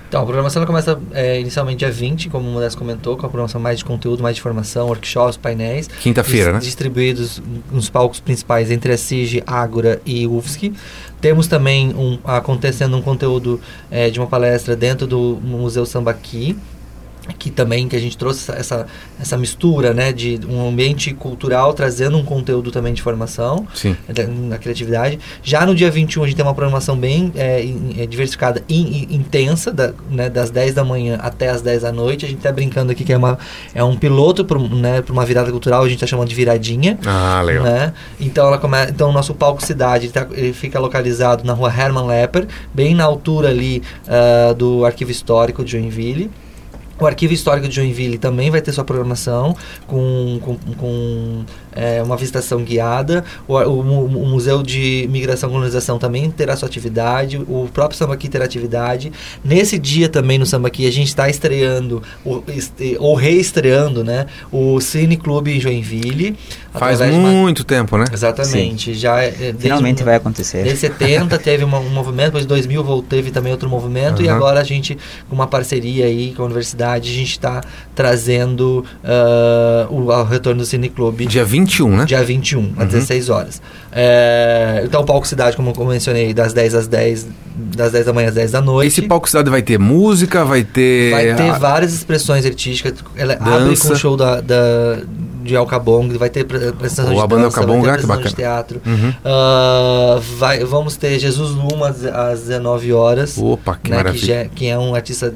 Então, 0.09 0.23
a 0.23 0.25
programação 0.25 0.65
começa 0.65 0.99
é, 1.13 1.41
inicialmente 1.41 1.79
dia 1.79 1.91
20, 1.91 2.29
como 2.29 2.49
o 2.49 2.53
Modesto 2.53 2.79
comentou, 2.79 3.17
com 3.17 3.27
a 3.27 3.29
programação 3.29 3.61
mais 3.61 3.79
de 3.79 3.85
conteúdo, 3.85 4.23
mais 4.23 4.37
de 4.37 4.43
formação, 4.43 4.87
workshops, 4.87 5.37
painéis. 5.37 5.89
Quinta-feira, 5.89 6.53
né? 6.53 6.59
Distribuídos 6.61 7.43
nos 7.73 7.91
palcos 7.91 8.21
principais 8.21 8.71
entre 8.71 8.93
a 8.93 8.97
SIG, 8.97 9.43
Ágora 9.45 10.01
e 10.07 10.25
UFSC. 10.27 10.73
Temos 11.21 11.49
também 11.49 11.93
um, 11.95 12.19
acontecendo 12.25 12.97
um 12.97 13.03
conteúdo 13.03 13.61
é, 13.91 14.09
de 14.09 14.21
uma 14.21 14.29
palestra 14.29 14.77
dentro 14.77 15.09
do 15.09 15.41
Museu 15.43 15.85
Sambaqui, 15.85 16.57
que 17.35 17.51
também 17.51 17.89
que 17.89 17.97
a 17.97 17.99
gente 17.99 18.17
trouxe 18.17 18.51
essa, 18.53 18.87
essa 19.21 19.37
mistura 19.37 19.93
né 19.93 20.13
de 20.13 20.41
um 20.49 20.69
ambiente 20.69 21.13
cultural 21.13 21.73
trazendo 21.73 22.17
um 22.17 22.25
conteúdo 22.25 22.71
também 22.71 22.93
de 22.93 23.03
formação 23.03 23.67
Sim. 23.75 23.97
na 24.49 24.59
criatividade 24.59 25.19
já 25.43 25.65
no 25.67 25.75
dia 25.75 25.91
21 25.91 26.23
a 26.23 26.27
gente 26.27 26.37
tem 26.37 26.45
uma 26.45 26.55
programação 26.55 26.97
bem 26.97 27.33
é, 27.37 27.65
diversificada 28.07 28.63
e 28.69 29.15
intensa 29.15 29.73
da, 29.73 29.93
né, 30.11 30.29
das 30.29 30.51
10 30.51 30.75
da 30.75 30.85
manhã 30.85 31.19
até 31.21 31.49
as 31.49 31.63
10 31.63 31.83
da 31.83 31.93
noite 31.93 32.25
a 32.25 32.29
gente 32.29 32.39
está 32.39 32.53
brincando 32.53 32.93
aqui 32.93 33.05
que 33.05 33.13
é, 33.13 33.17
uma, 33.17 33.39
é 33.75 33.83
um 33.83 33.97
piloto 33.97 34.45
para 34.45 34.59
né, 34.59 35.03
uma 35.09 35.25
virada 35.25 35.51
cultural 35.51 35.83
a 35.83 35.89
gente 35.89 35.97
está 35.97 36.07
chamando 36.07 36.29
de 36.29 36.35
viradinha 36.35 36.99
ah 37.07 37.43
legal 37.43 37.65
né? 37.65 37.93
então 38.21 38.47
ela 38.47 38.59
come, 38.59 38.77
então 38.89 39.11
o 39.11 39.13
nosso 39.13 39.35
palco 39.35 39.65
cidade 39.65 40.09
tá, 40.11 40.27
ele 40.33 40.53
fica 40.53 40.79
localizado 40.79 41.45
na 41.45 41.53
rua 41.53 41.73
Herman 41.73 42.07
Lepper 42.07 42.47
bem 42.73 42.95
na 42.95 43.05
altura 43.05 43.49
ali 43.49 43.83
uh, 44.07 44.55
do 44.55 44.85
arquivo 44.85 45.11
histórico 45.11 45.65
de 45.65 45.73
Joinville 45.73 46.31
o 46.99 47.07
Arquivo 47.07 47.33
Histórico 47.33 47.69
de 47.69 47.75
Joinville 47.75 48.19
também 48.19 48.51
vai 48.51 48.61
ter 48.61 48.73
sua 48.73 48.85
programação 48.85 49.55
com, 49.87 50.39
com, 50.41 50.57
com 50.77 51.45
é, 51.73 52.03
uma 52.03 52.17
visitação 52.17 52.63
guiada. 52.63 53.25
O, 53.47 53.55
o, 53.55 53.81
o, 54.07 54.27
Museu 54.27 54.63
de 54.63 55.07
Migração 55.11 55.51
e 55.51 55.53
Colonização 55.53 55.99
também 55.99 56.31
terá 56.31 56.57
sua 56.57 56.69
atividade. 56.69 57.37
O 57.37 57.69
próprio 57.73 57.99
Sambaqui 57.99 58.29
terá 58.29 58.45
atividade. 58.45 59.13
Nesse 59.45 59.79
dia 59.79 60.09
também 60.09 60.39
no 60.39 60.47
Sambaqui 60.47 60.87
a 60.87 60.93
gente 60.93 61.09
está 61.09 61.29
estreando 61.29 62.03
ou, 62.25 62.43
ou 62.99 63.15
reestreando 63.15 64.03
né, 64.03 64.27
o 64.51 64.81
Cine 64.81 65.17
Clube 65.17 65.61
Joinville. 65.61 66.37
Faz 66.73 67.01
muito 67.01 67.61
uma... 67.61 67.67
tempo, 67.67 67.97
né? 67.97 68.05
Exatamente. 68.13 68.95
Sim. 68.95 69.01
Já, 69.01 69.23
é, 69.23 69.55
Finalmente 69.59 70.03
vai 70.03 70.17
acontecer. 70.17 70.63
Desde 70.63 70.81
70 70.81 71.39
teve 71.39 71.65
uma, 71.65 71.79
um 71.79 71.91
movimento, 71.91 72.27
depois 72.27 72.45
de 72.45 72.49
2000 72.49 73.05
teve 73.09 73.31
também 73.31 73.53
outro 73.53 73.69
movimento 73.69 74.21
uhum. 74.21 74.27
e 74.27 74.29
agora 74.29 74.61
a 74.61 74.65
gente, 74.65 74.97
com 75.29 75.35
uma 75.35 75.47
parceria 75.47 76.07
aí 76.07 76.33
com 76.35 76.43
a 76.43 76.47
universidade 76.47 76.86
a 76.93 76.99
gente 77.01 77.33
está 77.33 77.61
trazendo 77.95 78.85
uh, 79.03 79.93
o, 79.93 80.09
o, 80.09 80.25
retorno 80.25 80.61
do 80.61 80.67
Cine 80.67 80.89
Clube. 80.89 81.27
Dia 81.27 81.45
21, 81.45 81.97
né? 81.97 82.05
Dia 82.05 82.23
21, 82.23 82.61
uhum. 82.61 82.75
às 82.77 82.89
16 82.89 83.31
horas. 83.31 83.63
É, 83.93 84.83
então, 84.85 85.01
o 85.01 85.05
Palco 85.05 85.27
Cidade, 85.27 85.57
como 85.57 85.73
eu 85.77 85.87
mencionei, 85.87 86.35
das 86.35 86.53
10 86.53 86.75
às 86.75 86.87
10, 86.87 87.27
das 87.57 87.93
10 87.93 88.07
da 88.07 88.13
manhã 88.13 88.29
às 88.29 88.35
10 88.35 88.51
da 88.53 88.61
noite. 88.61 88.89
Esse 88.89 89.03
Palco 89.03 89.29
Cidade 89.29 89.49
vai 89.49 89.63
ter 89.63 89.79
música, 89.79 90.45
vai 90.45 90.65
ter... 90.65 91.11
Vai 91.11 91.35
ter 91.35 91.51
a... 91.51 91.59
várias 91.59 91.95
expressões 91.95 92.45
artísticas. 92.45 92.95
Ela 93.17 93.37
Dança. 93.37 93.55
abre 93.55 93.77
com 93.77 93.89
o 93.89 93.97
show 93.97 94.17
da, 94.17 94.41
da 94.41 94.99
de 95.47 95.57
Alcabong, 95.57 96.09
vai 96.19 96.29
ter 96.29 96.41
apresentação 96.41 97.15
de 97.15 97.21
a 97.21 97.27
banda 97.27 97.45
dança, 97.45 97.61
Alcabong, 97.61 97.81
vai 97.81 97.97
ter 97.97 98.05
apresentação 98.05 98.31
de 98.31 98.35
teatro. 98.35 98.83
Uhum. 98.85 99.11
Uh, 99.11 100.21
vai, 100.39 100.65
vamos 100.65 100.97
ter 100.97 101.19
Jesus 101.19 101.53
Luma 101.53 101.89
às, 101.89 102.05
às 102.05 102.41
19 102.41 102.93
horas. 102.93 103.39
Opa, 103.39 103.79
que 103.83 103.91
né, 103.91 103.97
maravilha. 103.97 104.21
Que, 104.21 104.27
já, 104.27 104.45
que 104.47 104.67
é 104.67 104.79
um 104.79 104.95
artista 104.95 105.33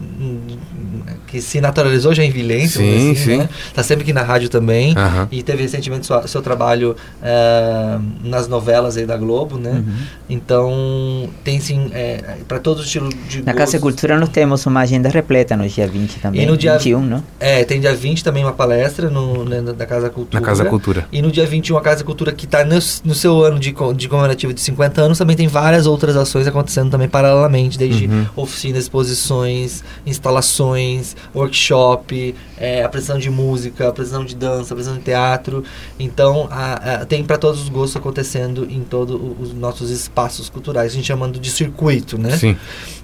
que 1.31 1.41
se 1.41 1.61
naturalizou 1.61 2.13
já 2.13 2.25
em 2.25 2.31
Vilência. 2.31 2.81
Sim, 2.81 3.13
assim, 3.13 3.15
sim. 3.15 3.37
Né? 3.39 3.49
Tá 3.73 3.83
sempre 3.83 4.03
aqui 4.03 4.13
na 4.13 4.23
rádio 4.23 4.49
também. 4.49 4.91
Uhum. 4.91 5.29
E 5.31 5.43
teve 5.43 5.63
recentemente 5.63 6.07
sua, 6.07 6.27
seu 6.27 6.43
trabalho 6.43 6.97
uh, 7.23 8.03
nas 8.25 8.49
novelas 8.49 8.97
aí 8.97 9.07
da 9.07 9.17
Globo, 9.17 9.57
né? 9.57 9.71
Uhum. 9.71 9.95
Então, 10.29 11.29
tem 11.45 11.61
sim, 11.61 11.91
é, 11.93 12.37
para 12.47 12.59
todos 12.59 12.81
os 12.81 12.87
estilos 12.87 13.15
de 13.29 13.43
Na 13.43 13.55
Casa 13.55 13.79
Cultura 13.79 14.19
nós 14.19 14.29
temos 14.29 14.65
uma 14.67 14.81
agenda 14.81 15.09
repleta 15.09 15.57
no 15.57 15.69
dia 15.69 15.87
20 15.87 16.21
também. 16.21 16.43
E 16.43 16.47
no 16.47 16.57
dia 16.57 16.77
21, 16.77 17.01
não? 17.01 17.23
É, 17.39 17.65
tem 17.65 17.81
dia 17.81 17.95
20 17.95 18.25
também 18.25 18.45
uma 18.45 18.53
palestra 18.53 19.09
no, 19.09 19.45
né, 19.45 19.61
da 19.61 19.87
Casa 19.87 20.11
Cultura. 20.11 20.41
Na 20.41 20.47
Casa 20.47 20.65
Cultura. 20.65 21.07
E 21.13 21.23
no 21.23 21.31
dia 21.31 21.47
21 21.47 21.77
a 21.77 21.81
Casa 21.81 22.03
Cultura, 22.05 22.33
que 22.33 22.45
está 22.45 22.65
no, 22.65 22.79
no, 23.05 23.15
seu 23.15 23.45
ano 23.45 23.59
de, 23.59 23.75
de 23.97 24.09
comemorativo 24.09 24.53
de 24.53 24.61
50 24.61 25.01
anos, 25.01 25.19
também 25.19 25.37
tem 25.37 25.47
várias 25.49 25.87
outras 25.87 26.17
ações 26.17 26.47
acontecendo 26.47 26.91
também 26.91 27.09
paralelamente, 27.09 27.79
desde 27.79 28.07
uhum. 28.07 28.27
oficinas, 28.37 28.83
exposições, 28.83 29.85
instalações, 30.07 31.17
workshop, 31.35 32.35
é, 32.57 32.83
apresentação 32.83 33.21
de 33.21 33.31
música, 33.31 33.89
apresentação 33.89 34.25
de 34.25 34.35
dança, 34.35 34.75
apresentação 34.75 34.99
de 34.99 35.05
teatro. 35.05 35.65
Então, 35.99 36.49
a, 36.51 36.73
a, 37.03 37.07
tem 37.07 37.25
para 37.25 37.39
todos 37.39 37.63
os 37.63 37.69
gostos 37.69 37.97
acontecendo 37.97 38.67
em 38.71 38.83
todos 38.83 39.19
os 39.41 39.53
nossos 39.53 39.91
espaços 39.91 40.49
culturais, 40.49 40.93
a 40.93 40.95
gente 40.95 41.07
chamando 41.07 41.39
de 41.39 41.51
circuito, 41.51 42.19
né? 42.19 42.37
Sim. 42.37 42.57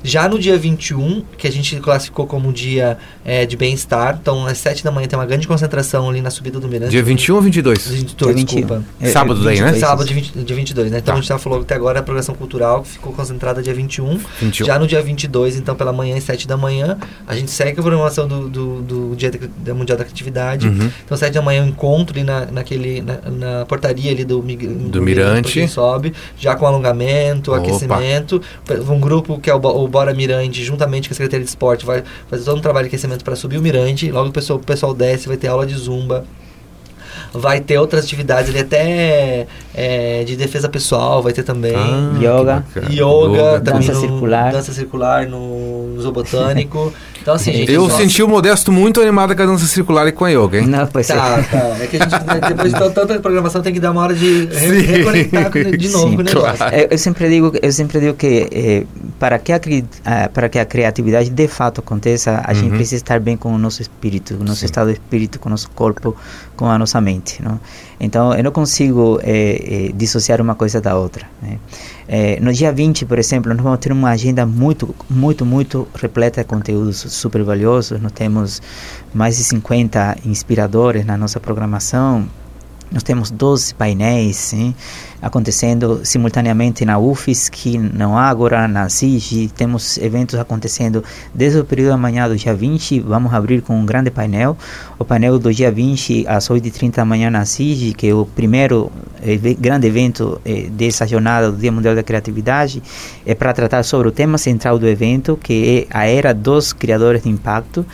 Já 0.06 0.28
no 0.28 0.38
dia 0.38 0.56
21, 0.56 1.22
que 1.36 1.46
a 1.46 1.52
gente 1.52 1.76
classificou 1.80 2.26
como 2.26 2.52
dia 2.52 2.96
é, 3.24 3.44
de 3.44 3.56
bem-estar, 3.56 4.18
então 4.20 4.46
às 4.46 4.58
7 4.58 4.84
da 4.84 4.90
manhã 4.90 5.08
tem 5.08 5.18
uma 5.18 5.26
grande 5.26 5.48
concentração 5.48 6.08
ali 6.08 6.20
na 6.20 6.30
subida 6.30 6.60
do 6.60 6.68
Mirante. 6.68 6.90
Dia 6.90 7.02
21 7.02 7.34
ou 7.34 7.42
22? 7.42 7.88
22, 7.88 8.36
Dia 8.36 8.44
desculpa. 8.44 8.84
É, 9.00 9.08
Sábado 9.10 9.42
daí, 9.42 9.60
né? 9.60 9.72
Sábado, 9.74 10.06
dia, 10.06 10.14
20, 10.14 10.32
dia 10.44 10.56
22, 10.56 10.90
né? 10.92 10.98
Então 10.98 11.06
Tá. 11.06 11.12
a 11.12 11.16
gente 11.16 11.28
já 11.28 11.38
falou 11.38 11.60
até 11.60 11.74
agora 11.74 11.98
a 12.00 12.02
programação 12.02 12.34
cultural 12.34 12.82
que 12.82 12.88
ficou 12.90 13.12
concentrada 13.12 13.62
dia 13.62 13.74
21. 13.74 14.18
21. 14.40 14.66
Já 14.66 14.78
no 14.78 14.86
dia 14.86 15.02
22, 15.02 15.56
então 15.56 15.74
pela 15.74 15.92
manhã 15.92 16.16
às 16.16 16.24
7 16.24 16.46
da 16.46 16.56
manhã, 16.56 16.96
a 17.26 17.34
gente 17.34 17.50
segue 17.50 17.78
a 17.78 17.82
programação 17.82 18.28
do, 18.28 18.48
do, 18.48 18.82
do 18.82 19.16
Dia 19.16 19.30
da, 19.58 19.74
Mundial 19.74 19.98
da 19.98 20.04
Criatividade. 20.04 20.68
Uhum. 20.68 20.90
Então 21.04 21.16
7 21.16 21.32
da 21.34 21.42
manhã 21.42 21.62
eu 21.62 21.66
encontro 21.66 22.14
ali 22.16 22.24
na, 22.24 22.46
naquele, 22.46 23.02
na, 23.02 23.18
na 23.30 23.66
portaria 23.66 24.10
ali 24.12 24.24
do, 24.24 24.42
mig- 24.42 24.66
Do 24.66 25.02
Mirante. 25.02 25.66
sobe, 25.68 26.12
já 26.38 26.54
com 26.54 26.66
alongamento, 26.66 27.50
Opa. 27.52 27.60
aquecimento. 27.60 28.40
Um 28.88 29.00
grupo 29.00 29.38
que 29.40 29.50
é 29.50 29.54
o, 29.54 29.58
o 29.58 29.88
Bora 29.96 30.12
Mirante, 30.12 30.62
juntamente 30.62 31.08
com 31.08 31.14
a 31.14 31.16
Secretaria 31.16 31.42
de 31.42 31.48
Esporte, 31.48 31.86
vai 31.86 32.04
fazer 32.28 32.44
todo 32.44 32.58
um 32.58 32.60
trabalho 32.60 32.84
de 32.84 32.88
aquecimento 32.88 33.24
para 33.24 33.34
subir 33.34 33.56
o 33.56 33.62
Mirante. 33.62 34.10
Logo 34.10 34.28
o 34.28 34.32
pessoal, 34.32 34.58
o 34.58 34.62
pessoal 34.62 34.92
desce, 34.92 35.26
vai 35.26 35.38
ter 35.38 35.48
aula 35.48 35.64
de 35.64 35.74
zumba. 35.74 36.26
Vai 37.32 37.60
ter 37.60 37.78
outras 37.78 38.04
atividades 38.04 38.50
ali, 38.50 38.60
até 38.60 39.46
é, 39.74 40.24
de 40.24 40.36
defesa 40.36 40.68
pessoal, 40.68 41.22
vai 41.22 41.32
ter 41.32 41.42
também. 41.42 41.74
Ah, 41.74 42.14
Yoga. 42.18 42.64
Yoga, 42.90 43.60
também 43.60 43.80
Dança 43.86 43.92
no- 43.92 44.00
circular. 44.00 44.52
Dança 44.52 44.72
circular 44.72 45.26
no, 45.26 45.88
no 45.94 46.00
zoobotânico. 46.02 46.92
Então, 47.20 47.34
assim, 47.34 47.52
gente. 47.52 47.72
Eu 47.72 47.82
nossa, 47.82 47.96
senti 47.96 48.22
o 48.22 48.28
Modesto 48.28 48.70
muito 48.70 49.00
animado 49.00 49.34
com 49.34 49.42
a 49.42 49.46
dança 49.46 49.66
circular 49.66 50.06
e 50.06 50.12
com 50.12 50.24
a 50.24 50.30
yoga, 50.30 50.60
hein? 50.60 50.66
Não, 50.66 50.86
pois 50.86 51.08
Tá, 51.08 51.38
é. 51.38 51.42
tá. 51.42 51.58
É 51.82 51.86
que 51.88 51.96
a 51.96 52.00
gente, 52.08 52.12
né, 52.24 52.40
depois 52.48 52.72
de 52.72 52.78
tanta 52.94 53.18
programação, 53.18 53.60
tem 53.62 53.72
que 53.72 53.80
dar 53.80 53.90
uma 53.90 54.02
hora 54.02 54.14
de 54.14 54.46
re- 54.46 54.80
Sim. 54.80 54.86
reconectar 54.86 55.50
de 55.76 55.88
novo 55.88 56.08
Sim, 56.10 56.16
negócio. 56.18 56.56
claro. 56.56 56.76
Eu, 56.76 56.88
eu 56.92 56.98
sempre 56.98 57.28
digo, 57.28 57.52
eu 57.60 57.72
sempre 57.72 57.98
digo 58.00 58.14
que 58.14 58.48
eh, 58.52 58.84
para 59.18 59.38
que 59.40 59.52
a 59.52 59.60
para 60.32 60.48
que 60.48 60.58
a 60.60 60.64
criatividade 60.64 61.28
de 61.30 61.48
fato 61.48 61.80
aconteça, 61.80 62.40
a 62.44 62.54
gente 62.54 62.70
Uhum. 62.70 62.76
precisa 62.76 62.96
estar 63.02 63.18
bem 63.20 63.36
com 63.36 63.52
o 63.52 63.58
nosso 63.58 63.82
espírito, 63.82 64.34
com 64.36 64.42
o 64.42 64.46
nosso 64.46 64.60
Sim. 64.60 64.66
estado 64.66 64.86
de 64.88 64.92
espírito, 64.94 65.38
com 65.40 65.48
o 65.48 65.50
nosso 65.50 65.68
corpo, 65.70 66.14
com 66.56 66.66
a 66.70 66.78
nossa 66.78 67.00
mente, 67.00 67.15
não? 67.42 67.60
Então, 67.98 68.34
eu 68.34 68.42
não 68.42 68.50
consigo 68.50 69.18
eh, 69.22 69.88
eh, 69.88 69.92
dissociar 69.94 70.40
uma 70.40 70.54
coisa 70.54 70.80
da 70.80 70.96
outra. 70.96 71.26
né? 71.42 71.58
Eh, 72.08 72.38
no 72.40 72.52
dia 72.52 72.72
20, 72.72 73.04
por 73.06 73.18
exemplo, 73.18 73.52
nós 73.52 73.62
vamos 73.62 73.78
ter 73.78 73.92
uma 73.92 74.10
agenda 74.10 74.46
muito, 74.46 74.94
muito, 75.08 75.44
muito 75.44 75.88
repleta 75.94 76.42
de 76.42 76.46
conteúdos 76.46 76.98
super 76.98 77.42
valiosos. 77.42 78.00
Nós 78.00 78.12
temos 78.12 78.62
mais 79.12 79.36
de 79.36 79.44
50 79.44 80.18
inspiradores 80.24 81.04
na 81.04 81.16
nossa 81.16 81.40
programação. 81.40 82.28
Nós 82.90 83.02
temos 83.02 83.30
12 83.30 83.74
painéis 83.74 84.36
sim, 84.36 84.74
acontecendo 85.20 86.00
simultaneamente 86.04 86.84
na 86.84 86.98
UFSC, 86.98 87.78
na 87.78 88.06
Ágora, 88.18 88.66
na 88.68 88.88
SIG. 88.88 89.48
Temos 89.56 89.98
eventos 89.98 90.38
acontecendo 90.38 91.02
desde 91.34 91.58
o 91.58 91.64
período 91.64 91.88
da 91.90 91.96
manhã 91.96 92.28
do 92.28 92.36
dia 92.36 92.54
20. 92.54 93.00
Vamos 93.00 93.32
abrir 93.32 93.62
com 93.62 93.78
um 93.78 93.86
grande 93.86 94.10
painel. 94.10 94.56
O 94.98 95.04
painel 95.04 95.38
do 95.38 95.52
dia 95.52 95.70
20 95.70 96.26
às 96.26 96.48
8h30 96.48 96.94
da 96.96 97.04
manhã 97.04 97.30
na 97.30 97.44
SIG, 97.44 97.94
que 97.94 98.08
é 98.08 98.14
o 98.14 98.26
primeiro 98.26 98.90
eve- 99.22 99.54
grande 99.54 99.86
evento 99.86 100.40
eh, 100.44 100.66
dessa 100.70 101.06
jornada 101.06 101.50
do 101.50 101.58
Dia 101.58 101.72
Mundial 101.72 101.94
da 101.94 102.02
Criatividade, 102.02 102.82
é 103.24 103.34
para 103.34 103.52
tratar 103.52 103.82
sobre 103.82 104.08
o 104.08 104.12
tema 104.12 104.38
central 104.38 104.78
do 104.78 104.86
evento, 104.86 105.38
que 105.42 105.86
é 105.90 105.96
a 105.98 106.06
era 106.06 106.32
dos 106.34 106.72
criadores 106.72 107.22
de 107.22 107.28
impacto. 107.28 107.84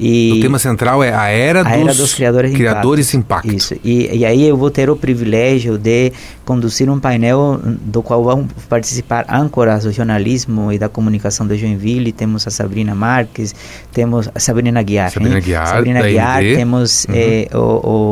E 0.00 0.34
O 0.38 0.40
tema 0.42 0.60
central 0.60 1.02
é 1.02 1.12
a 1.12 1.26
era, 1.26 1.60
a 1.60 1.64
dos, 1.64 1.72
era 1.72 1.94
dos 1.94 2.14
criadores 2.14 2.50
de 2.52 2.56
criadores 2.56 3.10
de 3.10 3.16
impacto. 3.16 3.52
Isso. 3.52 3.74
E, 3.82 4.16
e 4.18 4.24
aí 4.24 4.46
eu 4.46 4.56
vou 4.56 4.70
ter 4.70 4.88
o 4.88 4.94
privilégio 4.94 5.76
de 5.76 6.12
conduzir 6.44 6.77
um 6.88 7.00
painel 7.00 7.58
do 7.64 8.02
qual 8.02 8.22
vão 8.22 8.46
participar 8.68 9.24
âncoras 9.28 9.84
do 9.84 9.92
jornalismo 9.92 10.70
e 10.70 10.78
da 10.78 10.88
comunicação 10.88 11.46
de 11.46 11.56
Joinville. 11.56 12.12
Temos 12.12 12.46
a 12.46 12.50
Sabrina 12.50 12.94
Marques, 12.94 13.54
temos 13.92 14.28
a 14.34 14.38
Sabrina 14.38 14.82
Guiar. 14.82 15.10
Sabrina? 15.10 15.40
Guiar, 15.40 15.66
Sabrina 15.66 16.02
Guiar, 16.02 16.42
temos 16.42 17.06
Uhum. 17.08 17.14
eh, 17.16 17.48
o, 17.54 17.58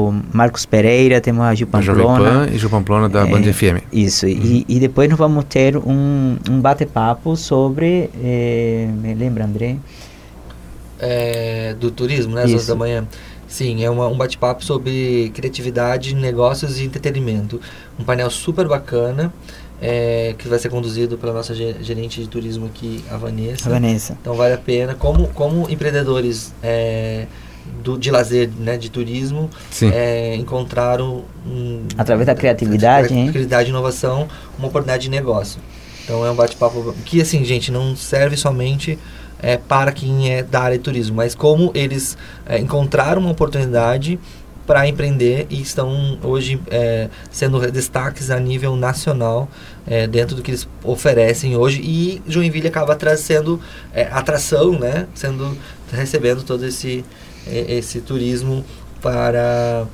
o 0.08 0.14
Marcos 0.32 0.64
Pereira, 0.64 1.20
temos 1.20 1.44
a 1.44 1.54
Ju 1.54 1.66
Pamplona. 1.66 2.48
E 2.50 2.56
Ju 2.56 2.70
Pamplona 2.70 3.08
da 3.08 3.26
É, 3.26 3.30
Band 3.30 3.42
FM. 3.52 3.82
Isso, 3.92 4.26
e, 4.26 4.64
e 4.68 4.80
depois 4.80 5.08
nós 5.10 5.18
vamos 5.18 5.44
ter 5.44 5.76
um, 5.76 6.36
um 6.48 6.60
bate-papo 6.60 7.36
sobre. 7.36 8.08
eh, 8.24 8.88
me 9.02 9.14
lembra, 9.14 9.44
André? 9.44 9.76
É, 10.98 11.74
do 11.78 11.90
turismo, 11.90 12.34
né? 12.34 12.42
Às 12.44 12.46
11 12.50 12.56
Isso. 12.56 12.68
da 12.68 12.74
manhã. 12.74 13.04
Sim, 13.56 13.82
é 13.82 13.88
uma- 13.88 14.06
um 14.06 14.16
bate-papo 14.18 14.62
sobre 14.62 15.30
criatividade, 15.34 16.14
negócios 16.14 16.78
e 16.78 16.84
entretenimento. 16.84 17.58
Um 17.98 18.04
painel 18.04 18.28
super 18.30 18.68
bacana, 18.68 19.32
é, 19.80 20.34
que 20.36 20.46
vai 20.46 20.58
ser 20.58 20.68
conduzido 20.68 21.16
pela 21.16 21.32
nossa 21.32 21.54
ge- 21.54 21.76
gerente 21.80 22.20
de 22.20 22.28
turismo 22.28 22.66
aqui, 22.66 23.02
a 23.10 23.16
Vanessa. 23.16 23.66
A 23.70 23.72
Vanessa. 23.72 24.18
Então 24.20 24.34
vale 24.34 24.52
a 24.52 24.58
pena. 24.58 24.94
Como, 24.94 25.28
como 25.28 25.70
empreendedores 25.70 26.52
é, 26.62 27.24
do, 27.82 27.96
de 27.96 28.10
lazer, 28.10 28.50
né, 28.58 28.76
de 28.76 28.90
turismo, 28.90 29.48
é, 29.90 30.34
encontraram 30.36 31.24
um, 31.46 31.80
Através 31.96 32.26
da 32.26 32.34
criatividade, 32.34 33.14
hein? 33.14 33.22
criatividade 33.30 33.68
e 33.68 33.70
inovação, 33.70 34.28
uma 34.58 34.68
oportunidade 34.68 35.04
de 35.04 35.10
negócio. 35.10 35.58
Então 36.04 36.26
é 36.26 36.30
um 36.30 36.36
bate-papo 36.36 36.94
que 37.06 37.22
assim, 37.22 37.42
gente, 37.42 37.72
não 37.72 37.96
serve 37.96 38.36
somente 38.36 38.98
é, 39.46 39.56
para 39.56 39.92
quem 39.92 40.32
é 40.32 40.42
da 40.42 40.60
área 40.60 40.76
de 40.76 40.82
turismo, 40.82 41.14
mas 41.14 41.32
como 41.32 41.70
eles 41.72 42.18
é, 42.44 42.58
encontraram 42.58 43.20
uma 43.22 43.30
oportunidade 43.30 44.18
para 44.66 44.88
empreender 44.88 45.46
e 45.48 45.62
estão 45.62 46.18
hoje 46.20 46.60
é, 46.68 47.08
sendo 47.30 47.60
destaques 47.70 48.28
a 48.28 48.40
nível 48.40 48.74
nacional 48.74 49.48
é, 49.86 50.08
dentro 50.08 50.34
do 50.34 50.42
que 50.42 50.50
eles 50.50 50.68
oferecem 50.82 51.56
hoje 51.56 51.80
e 51.80 52.20
Joinville 52.26 52.66
acaba 52.66 52.96
trazendo 52.96 53.60
é, 53.94 54.08
atração, 54.10 54.72
né? 54.72 55.06
Sendo 55.14 55.56
recebendo 55.92 56.42
todo 56.42 56.66
esse 56.66 57.04
é, 57.46 57.76
esse 57.76 58.00
turismo 58.00 58.64
para 59.00 59.86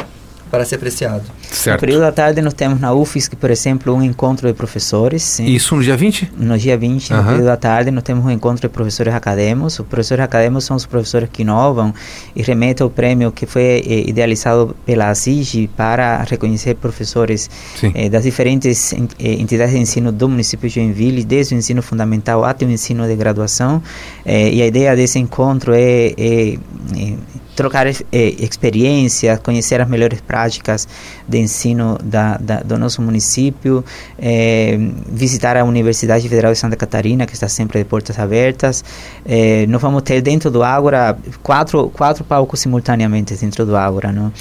para 0.52 0.66
ser 0.66 0.74
apreciado. 0.76 1.22
No 1.24 1.56
Certo. 1.56 1.80
período 1.80 2.02
da 2.02 2.12
tarde 2.12 2.42
nós 2.42 2.52
temos 2.52 2.78
na 2.78 2.92
UFSC, 2.92 3.34
por 3.36 3.50
exemplo, 3.50 3.94
um 3.94 4.02
encontro 4.02 4.46
de 4.46 4.52
professores. 4.52 5.22
Sim. 5.22 5.46
Isso 5.46 5.74
no 5.74 5.82
dia 5.82 5.96
20? 5.96 6.30
No 6.36 6.58
dia 6.58 6.76
20, 6.76 7.10
no 7.10 7.16
Aham. 7.16 7.26
período 7.26 7.44
da 7.46 7.56
tarde, 7.56 7.90
nós 7.90 8.04
temos 8.04 8.22
um 8.24 8.30
encontro 8.30 8.60
de 8.60 8.68
professores 8.68 9.14
acadêmicos. 9.14 9.78
Os 9.80 9.86
professores 9.86 10.22
acadêmicos 10.22 10.64
são 10.64 10.76
os 10.76 10.84
professores 10.84 11.30
que 11.32 11.40
inovam 11.40 11.94
e 12.36 12.42
remetem 12.42 12.84
ao 12.84 12.90
prêmio 12.90 13.32
que 13.32 13.46
foi 13.46 13.62
eh, 13.62 14.04
idealizado 14.06 14.76
pela 14.84 15.08
ASIG 15.08 15.68
para 15.74 16.22
reconhecer 16.28 16.74
professores 16.74 17.48
eh, 17.94 18.10
das 18.10 18.24
diferentes 18.24 18.92
en- 18.92 19.08
eh, 19.18 19.32
entidades 19.40 19.72
de 19.74 19.80
ensino 19.80 20.12
do 20.12 20.28
município 20.28 20.68
de 20.68 20.74
Joinville, 20.74 21.24
desde 21.24 21.54
o 21.54 21.58
ensino 21.58 21.80
fundamental 21.82 22.44
até 22.44 22.66
o 22.66 22.70
ensino 22.70 23.06
de 23.06 23.16
graduação. 23.16 23.82
Eh, 24.26 24.50
e 24.52 24.60
a 24.62 24.66
ideia 24.66 24.94
desse 24.94 25.18
encontro 25.18 25.72
é, 25.72 26.12
é, 26.18 26.58
é 26.94 27.14
trocar 27.54 27.86
eh, 27.86 27.94
experiências, 28.12 29.38
conhecer 29.40 29.80
as 29.80 29.88
melhores 29.88 30.20
práticas 30.20 30.88
de 31.28 31.38
ensino 31.38 31.98
da, 32.02 32.36
da, 32.38 32.60
do 32.60 32.78
nosso 32.78 33.02
município, 33.02 33.84
eh, 34.18 34.78
visitar 35.08 35.56
a 35.56 35.64
Universidade 35.64 36.28
Federal 36.28 36.52
de 36.52 36.58
Santa 36.58 36.76
Catarina, 36.76 37.26
que 37.26 37.34
está 37.34 37.48
sempre 37.48 37.78
de 37.78 37.84
portas 37.84 38.18
abertas. 38.18 38.84
Eh, 39.24 39.66
nós 39.68 39.80
vamos 39.80 40.02
ter 40.02 40.20
dentro 40.20 40.50
do 40.50 40.62
Ágora 40.62 41.16
quatro, 41.42 41.90
quatro 41.90 42.24
palcos 42.24 42.60
simultaneamente 42.60 43.34
dentro 43.34 43.66
do 43.66 43.76
Ágora, 43.76 44.12
não? 44.12 44.32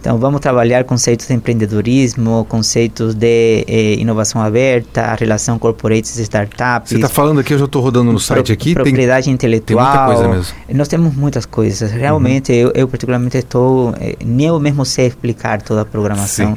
Então 0.00 0.16
vamos 0.16 0.40
trabalhar 0.40 0.84
conceitos 0.84 1.26
de 1.26 1.34
empreendedorismo, 1.34 2.46
conceitos 2.48 3.14
de 3.14 3.64
eh, 3.66 3.94
inovação 3.98 4.40
aberta, 4.40 5.14
relação 5.18 5.58
corporates 5.58 6.16
e 6.18 6.22
startups. 6.22 6.90
Você 6.90 6.94
está 6.96 7.08
falando 7.08 7.40
aqui, 7.40 7.52
eu 7.52 7.58
já 7.58 7.64
estou 7.64 7.82
rodando 7.82 8.12
no 8.12 8.20
site 8.20 8.44
pro- 8.46 8.52
aqui. 8.52 8.64
Tem, 8.66 8.74
propriedade 8.74 9.28
intelectual. 9.30 9.84
muita 9.84 10.06
coisa 10.06 10.28
mesmo. 10.28 10.54
Nós 10.72 10.86
temos 10.88 11.14
muitas 11.16 11.44
coisas. 11.44 11.90
Realmente, 11.90 12.52
eu, 12.52 12.70
eu 12.74 12.86
particularmente 12.86 13.38
estou. 13.38 13.92
eh, 14.00 14.16
nem 14.24 14.46
eu 14.46 14.58
mesmo 14.60 14.84
sei 14.84 15.06
explicar 15.08 15.60
toda 15.62 15.80
a 15.82 15.84
programação. 15.84 16.54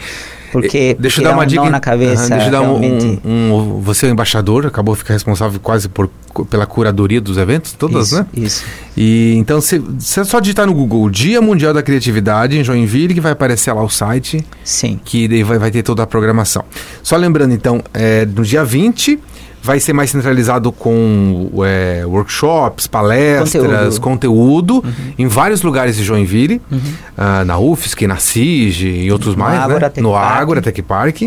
Porque, 0.51 0.77
Eh, 0.77 0.93
deixa 0.99 1.21
eu 1.21 1.25
dar 1.25 1.33
uma 1.33 1.43
um 1.43 1.47
dica. 1.47 1.69
na 1.69 1.79
cabeça. 1.79 2.23
Aham, 2.23 2.29
deixa 2.29 2.47
eu 2.47 2.51
dar 2.51 2.61
um, 2.61 2.81
um- 2.83 3.19
um- 3.25 3.81
Você 3.81 4.05
é 4.05 4.09
o 4.09 4.11
embaixador, 4.11 4.65
acabou 4.65 4.93
de 4.93 4.99
ficar 4.99 5.13
responsável 5.13 5.59
quase 5.59 5.87
por, 5.89 6.09
pela 6.49 6.65
curadoria 6.65 7.19
dos 7.21 7.37
eventos, 7.37 7.73
todas, 7.73 8.07
isso, 8.07 8.15
né? 8.17 8.25
Isso. 8.33 8.63
E 8.97 9.35
então, 9.37 9.61
se 9.61 9.77
você 9.79 10.23
só 10.25 10.39
digitar 10.39 10.65
no 10.67 10.73
Google 10.73 11.09
Dia 11.09 11.41
Mundial 11.41 11.73
da 11.73 11.81
Criatividade 11.81 12.57
em 12.57 12.63
Joinville, 12.63 13.13
que 13.13 13.21
vai 13.21 13.31
aparecer 13.31 13.71
lá 13.73 13.83
o 13.83 13.89
site, 13.89 14.45
Sim. 14.63 14.99
que 15.03 15.27
daí 15.27 15.43
vai, 15.43 15.57
vai 15.57 15.71
ter 15.71 15.83
toda 15.83 16.03
a 16.03 16.07
programação. 16.07 16.63
Só 17.01 17.15
lembrando, 17.15 17.53
então, 17.53 17.81
é, 17.93 18.25
no 18.25 18.43
dia 18.43 18.63
20 18.65 19.19
vai 19.63 19.79
ser 19.79 19.93
mais 19.93 20.09
centralizado 20.09 20.71
com 20.71 21.51
é, 21.65 22.03
workshops, 22.05 22.87
palestras, 22.87 23.99
conteúdo, 23.99 24.83
em 25.17 25.27
vários 25.27 25.61
lugares 25.61 25.95
de 25.95 26.03
Joinville, 26.03 26.61
Uhum. 26.71 26.79
ah, 27.17 27.45
na 27.45 27.57
UFSC, 27.59 28.07
na 28.07 28.17
CIG 28.17 28.87
e 29.05 29.11
outros 29.11 29.35
No 29.35 29.43
mais, 29.43 29.59
Ágora 29.59 29.79
né? 29.81 29.89
Tech 29.89 30.01
No 30.01 30.11
Park. 30.13 30.41
Ágora 30.41 30.61
Tech 30.61 30.81
Park. 30.81 31.21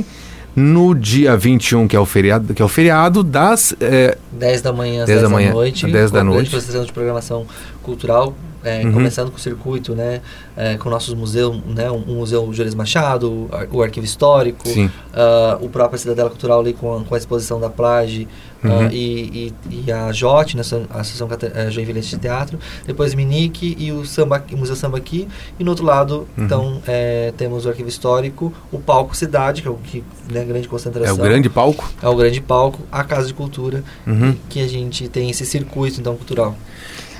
No 0.56 0.94
dia 0.94 1.36
21, 1.36 1.88
que 1.88 1.96
é 1.96 1.98
o 2.00 2.06
feriado, 2.06 2.54
que 2.54 2.62
é 2.62 2.64
o 2.64 2.68
feriado 2.68 3.24
das 3.24 3.74
é, 3.80 4.16
10 4.32 4.62
da 4.62 4.72
manhã 4.72 5.00
às 5.00 5.06
10 5.06 5.18
10 5.18 5.22
da 5.22 5.28
manhã, 5.28 5.52
noite. 5.52 5.86
às 5.86 5.92
10 5.92 6.10
da 6.12 6.18
com 6.20 6.24
grande 6.26 6.36
noite. 6.36 6.48
apresentação 6.48 6.86
de 6.86 6.92
programação 6.92 7.46
cultural 7.82 8.34
é, 8.64 8.82
Uhum. 8.84 8.92
começando 8.92 9.30
com 9.30 9.36
o 9.36 9.40
circuito, 9.40 9.94
né, 9.94 10.20
é, 10.56 10.76
com 10.76 10.88
nossos 10.90 11.12
museus, 11.14 11.60
né, 11.66 11.90
um 11.90 12.14
museu 12.14 12.50
Juarez 12.52 12.74
Machado, 12.74 13.30
o 13.30 13.48
ar- 13.54 13.68
o 13.70 13.82
arquivo 13.82 14.06
histórico, 14.06 14.64
ah, 15.12 15.58
o 15.60 15.68
próprio 15.68 15.98
Cidadela 15.98 16.30
Cultural 16.30 16.60
ali 16.60 16.72
com, 16.72 16.96
a- 16.96 17.04
com 17.04 17.14
a 17.14 17.18
exposição 17.18 17.60
da 17.60 17.68
Plage 17.70 18.26
ah, 18.62 18.68
Uhum. 18.68 18.88
e, 18.90 19.52
e, 19.70 19.84
e 19.86 19.92
a 19.92 20.10
JOT, 20.10 20.56
né, 20.56 20.62
a 20.90 21.00
Associação 21.00 21.28
Cata- 21.28 21.52
eh, 21.54 21.70
Joinvilense 21.70 22.10
de 22.10 22.18
Teatro, 22.18 22.58
depois 22.86 23.12
Minique 23.14 23.76
e 23.78 23.92
o, 23.92 24.06
samba, 24.06 24.42
o 24.52 24.56
Museu 24.56 24.74
Samba 24.74 24.96
aqui, 24.96 25.28
e 25.58 25.62
no 25.64 25.70
outro 25.70 25.84
lado, 25.84 26.26
Uhum. 26.38 26.44
então, 26.46 26.82
eh, 26.86 27.34
temos 27.36 27.66
o 27.66 27.68
arquivo 27.68 27.88
histórico, 27.90 28.50
o 28.72 28.78
palco 28.78 29.14
Cidade, 29.14 29.60
que 29.60 29.68
é 29.68 29.70
o 29.70 29.74
que, 29.74 30.02
né, 30.32 30.42
grande 30.44 30.66
É 30.66 30.70
concentração. 30.70 31.14
o 31.14 31.18
grande 31.18 31.50
palco. 31.50 31.92
É 32.02 32.08
o 32.08 32.16
grande 32.16 32.40
palco, 32.40 32.80
a 32.90 33.04
Casa 33.04 33.26
de 33.26 33.34
Cultura, 33.34 33.84
Uhum. 34.06 34.34
que 34.48 34.60
a 34.62 34.66
gente 34.66 35.08
tem 35.08 35.28
esse 35.28 35.44
circuito, 35.44 36.00
então, 36.00 36.16
cultural. 36.16 36.56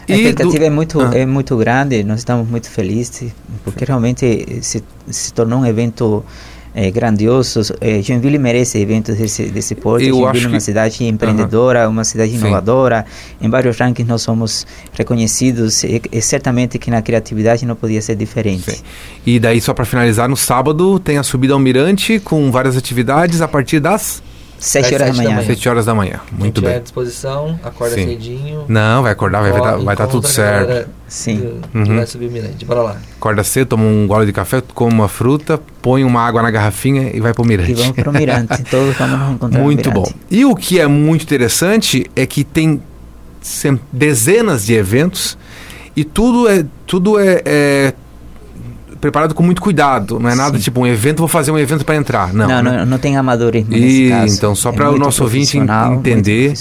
A 0.09 0.13
E 0.13 0.21
expectativa 0.21 0.59
do- 0.59 0.65
é 0.65 0.71
muito 0.71 1.01
Ah. 1.01 1.11
é 1.15 1.27
muito 1.27 1.57
grande, 1.57 2.03
nós 2.05 2.19
estamos 2.21 2.49
muito 2.49 2.69
felizes 2.71 3.33
porque 3.65 3.85
realmente 3.85 4.59
se, 4.63 4.83
se 5.09 5.33
tornou 5.33 5.61
um 5.61 5.67
evento 5.67 6.25
grandioso. 6.93 7.61
Eh, 7.81 8.03
Joinville 8.03 8.37
merece 8.37 8.79
eventos 8.81 9.17
desse 9.17 9.45
desse 9.45 9.75
porte. 9.77 10.07
Eu 10.09 10.17
Joinville 10.17 10.45
é 10.45 10.49
uma 10.49 10.57
que- 10.59 10.65
cidade 10.65 11.05
empreendedora, 11.05 11.89
uma 11.89 12.03
cidade 12.03 12.33
Sim. 12.33 12.39
inovadora. 12.39 13.07
Em 13.41 13.49
vários 13.49 13.79
rankings 13.79 14.09
nós 14.09 14.23
somos 14.23 14.67
reconhecidos 14.93 15.85
e, 15.85 16.03
e 16.11 16.21
certamente 16.21 16.77
que 16.79 16.91
na 16.91 17.01
criatividade 17.01 17.65
não 17.65 17.77
podia 17.77 18.03
ser 18.03 18.17
diferente. 18.17 18.73
Sim. 18.73 18.83
E 19.25 19.39
daí, 19.39 19.61
só 19.61 19.73
para 19.73 19.85
finalizar, 19.85 20.29
no 20.29 20.37
sábado 20.37 20.99
tem 20.99 21.17
a 21.17 21.23
subida 21.23 21.53
ao 21.55 21.61
Mirante 21.61 22.19
com 22.19 22.51
várias 22.51 22.77
atividades 22.77 23.41
a 23.41 23.47
partir 23.47 23.79
das 23.79 24.21
Sete 24.65 24.95
horas 24.95 25.09
da 25.09 25.15
sete 25.15 25.25
da 25.27 25.31
manhã. 25.35 25.47
7 25.47 25.69
horas 25.69 25.85
da 25.87 25.95
manhã. 25.95 26.21
Muito 26.33 26.43
Quem 26.43 26.53
tiver 26.53 26.69
à 26.69 26.73
bem. 26.73 26.83
disposição, 26.83 27.61
acorda 27.63 27.95
Sim. 27.97 28.07
cedinho. 28.07 28.65
Não, 28.67 29.03
vai 29.03 29.13
acordar, 29.13 29.43
vai 29.43 29.51
estar 29.51 29.77
vai 29.77 29.95
tá 29.95 30.07
tudo 30.07 30.27
certo. 30.27 30.89
Sim. 31.07 31.37
do- 31.37 31.79
Uhum. 31.79 31.97
vai 31.97 32.07
subir 32.07 32.29
o 32.29 32.31
Mirante. 32.33 32.65
Bora 32.65 32.81
lá. 32.81 32.97
Acorda 33.19 33.45
cedo, 33.45 33.69
toma 33.69 33.85
um 33.85 34.07
gole 34.07 34.25
de 34.25 34.33
café, 34.33 34.63
come 34.75 34.95
uma 34.95 35.07
fruta, 35.07 35.61
põe 35.83 36.03
uma 36.03 36.23
água 36.23 36.41
na 36.41 36.51
garrafinha 36.51 37.11
e 37.15 37.21
vai 37.21 37.35
pro 37.35 37.45
Mirante. 37.45 37.73
E 37.73 37.75
vamos 37.75 37.93
para 37.95 38.09
o 38.09 38.13
Mirante. 38.13 38.63
Todos 38.71 38.97
vamos 38.97 39.35
encontrar 39.35 39.61
Muito 39.61 39.91
bom. 39.91 40.11
E 40.31 40.47
o 40.47 40.57
que 40.57 40.81
é 40.81 40.87
muito 40.87 41.23
interessante 41.25 42.07
é 42.17 42.25
que 42.25 42.43
tem 42.43 42.83
dezenas 43.93 44.65
de 44.65 44.73
eventos 44.75 45.37
e 45.95 46.05
tudo 46.05 46.49
é 46.49 46.65
tudo 46.87 47.19
é, 47.19 47.43
é 47.45 47.95
preparado 49.05 49.35
com 49.35 49.43
muito 49.43 49.61
cuidado. 49.61 50.19
Não 50.19 50.31
é 50.31 50.35
nada 50.35 50.57
Sim. 50.57 50.65
tipo 50.65 50.81
um 50.81 50.87
evento, 50.87 51.19
vou 51.19 51.29
fazer 51.29 51.51
um 51.51 51.59
evento 51.59 51.85
para 51.85 51.95
entrar. 51.95 52.33
Não, 52.33 52.49
Não, 52.49 52.63
né? 52.63 52.79
não, 52.79 52.87
não 52.87 52.99
tem 52.99 53.19
amadorismo 53.19 53.75
E, 53.75 54.11
então, 54.11 54.55
só 54.55 54.71
É 54.71 54.73
para 54.73 54.91
o 54.91 54.97
nosso 54.97 55.23
ouvinte 55.23 55.59
entender. 55.59 56.55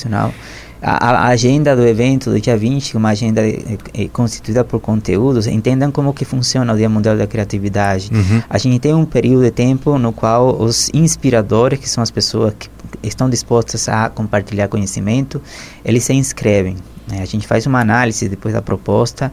A, 0.81 1.11
a 1.11 1.27
agenda 1.27 1.73
do 1.73 1.87
evento 1.87 2.29
do 2.29 2.41
dia 2.41 2.57
20, 2.57 2.97
uma 2.97 3.11
agenda 3.11 3.39
eh, 3.47 3.77
eh, 3.93 4.09
constituída 4.11 4.65
por 4.65 4.81
conteúdos, 4.81 5.47
entendam 5.47 5.89
como 5.89 6.13
que 6.13 6.25
funciona 6.25 6.73
o 6.73 6.75
Dia 6.75 6.89
Mundial 6.89 7.15
da 7.15 7.25
Criatividade. 7.25 8.09
Uhum. 8.13 8.41
A 8.49 8.57
gente 8.57 8.79
tem 8.79 8.93
um 8.93 9.05
período 9.05 9.43
de 9.43 9.51
tempo 9.51 9.97
no 9.97 10.11
qual 10.11 10.61
os 10.61 10.89
inspiradores, 10.93 11.79
que 11.79 11.89
são 11.89 12.03
as 12.03 12.11
pessoas 12.11 12.53
que 12.59 12.67
estão 13.01 13.29
dispostas 13.29 13.87
a 13.87 14.09
compartilhar 14.09 14.67
conhecimento, 14.67 15.41
eles 15.85 16.03
se 16.03 16.11
inscrevem. 16.11 16.75
né? 17.07 17.21
A 17.21 17.25
gente 17.25 17.47
faz 17.47 17.65
uma 17.65 17.79
análise 17.79 18.27
depois 18.27 18.53
da 18.53 18.61
proposta 18.61 19.31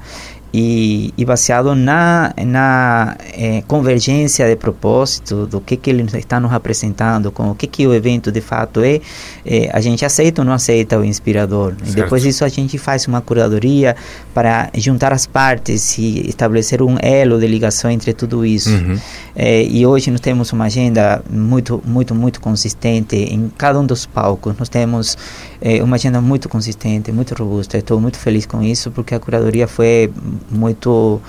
e, 0.52 1.14
e 1.16 1.24
baseado 1.24 1.74
na, 1.74 2.32
na 2.44 3.16
eh, 3.32 3.62
convergência 3.66 4.48
de 4.48 4.56
propósito 4.56 5.46
do 5.46 5.60
que, 5.60 5.76
que 5.76 5.90
ele 5.90 6.02
está 6.18 6.40
nos 6.40 6.52
apresentando, 6.52 7.30
com 7.30 7.50
o 7.50 7.54
que, 7.54 7.66
que 7.66 7.86
o 7.86 7.94
evento 7.94 8.32
de 8.32 8.40
fato 8.40 8.80
é, 8.80 9.00
eh, 9.46 9.70
a 9.72 9.80
gente 9.80 10.04
aceita 10.04 10.42
ou 10.42 10.44
não 10.44 10.52
aceita 10.52 10.98
o 10.98 11.04
inspirador. 11.04 11.74
E 11.86 11.92
depois 11.92 12.22
disso 12.22 12.44
a 12.44 12.48
gente 12.48 12.78
faz 12.78 13.06
uma 13.06 13.20
curadoria 13.20 13.94
para 14.34 14.70
juntar 14.74 15.12
as 15.12 15.26
partes 15.26 15.96
e 15.98 16.28
estabelecer 16.28 16.82
um 16.82 16.96
elo 17.00 17.38
de 17.38 17.46
ligação 17.46 17.90
entre 17.90 18.12
tudo 18.12 18.44
isso. 18.44 18.70
Uhum. 18.70 18.98
Eh, 19.36 19.68
e 19.70 19.86
hoje 19.86 20.10
nós 20.10 20.20
temos 20.20 20.52
uma 20.52 20.64
agenda 20.64 21.22
muito, 21.30 21.80
muito, 21.86 22.14
muito 22.14 22.40
consistente 22.40 23.16
em 23.16 23.50
cada 23.56 23.78
um 23.78 23.86
dos 23.86 24.04
palcos. 24.04 24.54
Nós 24.58 24.68
temos 24.68 25.16
eh, 25.60 25.82
uma 25.82 25.96
agenda 25.96 26.20
muito 26.20 26.48
consistente, 26.48 27.12
muito 27.12 27.34
robusta. 27.34 27.78
Estou 27.78 28.00
muito 28.00 28.18
feliz 28.18 28.46
com 28.46 28.62
isso 28.62 28.90
porque 28.90 29.14
a 29.14 29.20
curadoria 29.20 29.66
foi 29.68 30.12
muito, 30.50 31.20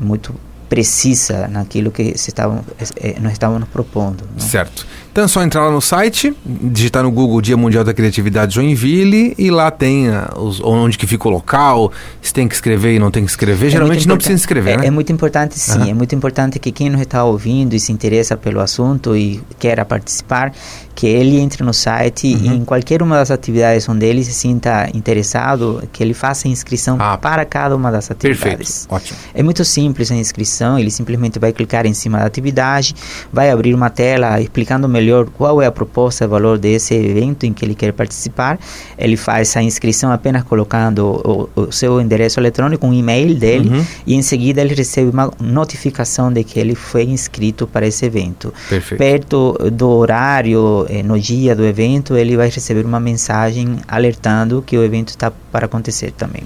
muito 0.00 0.34
precisa 0.68 1.48
naquilo 1.48 1.90
que 1.90 2.16
se 2.16 2.30
estavam, 2.30 2.64
eh, 2.96 3.16
nós 3.20 3.32
estávamos 3.32 3.68
propondo. 3.68 4.22
né? 4.22 4.38
Certo. 4.40 4.86
Então 5.10 5.24
é 5.24 5.28
só 5.28 5.42
entrar 5.42 5.64
lá 5.64 5.72
no 5.72 5.80
site, 5.80 6.32
digitar 6.44 7.02
no 7.02 7.10
Google 7.10 7.40
Dia 7.40 7.56
Mundial 7.56 7.82
da 7.82 7.92
Criatividade 7.92 8.54
Joinville 8.54 9.34
e 9.36 9.50
lá 9.50 9.68
tem 9.70 10.08
ah, 10.10 10.32
os, 10.36 10.60
onde 10.60 10.96
que 10.96 11.06
fica 11.08 11.26
o 11.26 11.30
local, 11.30 11.90
se 12.22 12.32
tem 12.32 12.46
que 12.46 12.54
escrever 12.54 12.94
e 12.94 12.98
não 13.00 13.10
tem 13.10 13.24
que 13.24 13.30
escrever. 13.30 13.66
É 13.66 13.70
Geralmente 13.70 14.06
não 14.06 14.16
precisa 14.16 14.34
inscrever, 14.34 14.74
é, 14.74 14.76
né? 14.76 14.86
é 14.86 14.90
muito 14.90 15.10
importante, 15.12 15.58
sim. 15.58 15.72
Aham. 15.72 15.88
É 15.90 15.94
muito 15.94 16.14
importante 16.14 16.58
que 16.60 16.70
quem 16.70 16.88
nos 16.90 17.00
está 17.00 17.24
ouvindo 17.24 17.74
e 17.74 17.80
se 17.80 17.90
interessa 17.90 18.36
pelo 18.36 18.60
assunto 18.60 19.16
e 19.16 19.42
queira 19.58 19.84
participar, 19.84 20.52
que 20.94 21.06
ele 21.06 21.38
entre 21.40 21.64
no 21.64 21.72
site 21.74 22.28
e 22.28 22.34
Uhum. 22.48 22.54
em 22.56 22.64
qualquer 22.64 23.02
uma 23.02 23.16
das 23.16 23.30
atividades 23.32 23.88
onde 23.88 24.06
ele 24.06 24.22
se 24.22 24.32
sinta 24.32 24.88
interessado, 24.94 25.82
que 25.92 26.02
ele 26.02 26.14
faça 26.14 26.46
inscrição 26.46 26.96
Ah, 27.00 27.16
para 27.18 27.44
cada 27.44 27.74
uma 27.74 27.90
das 27.90 28.06
Perfeito. 28.08 28.36
atividades. 28.42 28.86
Ótimo. 28.88 29.18
É 29.34 29.42
muito 29.42 29.64
simples 29.64 30.12
a 30.12 30.14
inscrição, 30.14 30.57
ele 30.78 30.90
simplesmente 30.90 31.38
vai 31.38 31.52
clicar 31.52 31.84
em 31.86 31.92
cima 31.94 32.18
da 32.18 32.24
atividade, 32.24 32.94
vai 33.30 33.50
abrir 33.50 33.74
uma 33.74 33.90
tela 33.90 34.40
explicando 34.40 34.88
melhor 34.88 35.26
qual 35.26 35.60
é 35.60 35.66
a 35.66 35.70
proposta 35.70 36.24
e 36.24 36.26
valor 36.26 36.58
desse 36.58 36.94
evento 36.94 37.44
em 37.44 37.52
que 37.52 37.64
ele 37.64 37.74
quer 37.74 37.92
participar. 37.92 38.58
Ele 38.96 39.16
faz 39.16 39.54
a 39.56 39.62
inscrição 39.62 40.10
apenas 40.10 40.42
colocando 40.42 41.48
o, 41.54 41.60
o 41.60 41.70
seu 41.70 42.00
endereço 42.00 42.40
eletrônico, 42.40 42.86
um 42.86 42.94
e-mail 42.94 43.34
dele, 43.34 43.68
Uhum. 43.68 43.84
e 44.06 44.14
em 44.14 44.22
seguida 44.22 44.60
ele 44.62 44.74
recebe 44.74 45.10
uma 45.10 45.30
notificação 45.40 46.32
de 46.32 46.42
que 46.42 46.58
ele 46.58 46.74
foi 46.74 47.04
inscrito 47.04 47.66
para 47.66 47.86
esse 47.86 48.06
evento. 48.06 48.52
Perfeito. 48.68 48.98
Perto 48.98 49.52
do 49.70 49.88
horário, 49.88 50.86
eh, 50.88 51.02
no 51.02 51.18
dia 51.20 51.54
do 51.54 51.64
evento, 51.64 52.16
ele 52.16 52.36
vai 52.36 52.48
receber 52.48 52.84
uma 52.86 52.98
mensagem 53.00 53.78
alertando 53.86 54.62
que 54.66 54.76
o 54.78 54.82
evento 54.82 55.08
está 55.08 55.30
para 55.52 55.66
acontecer 55.66 56.12
também. 56.12 56.42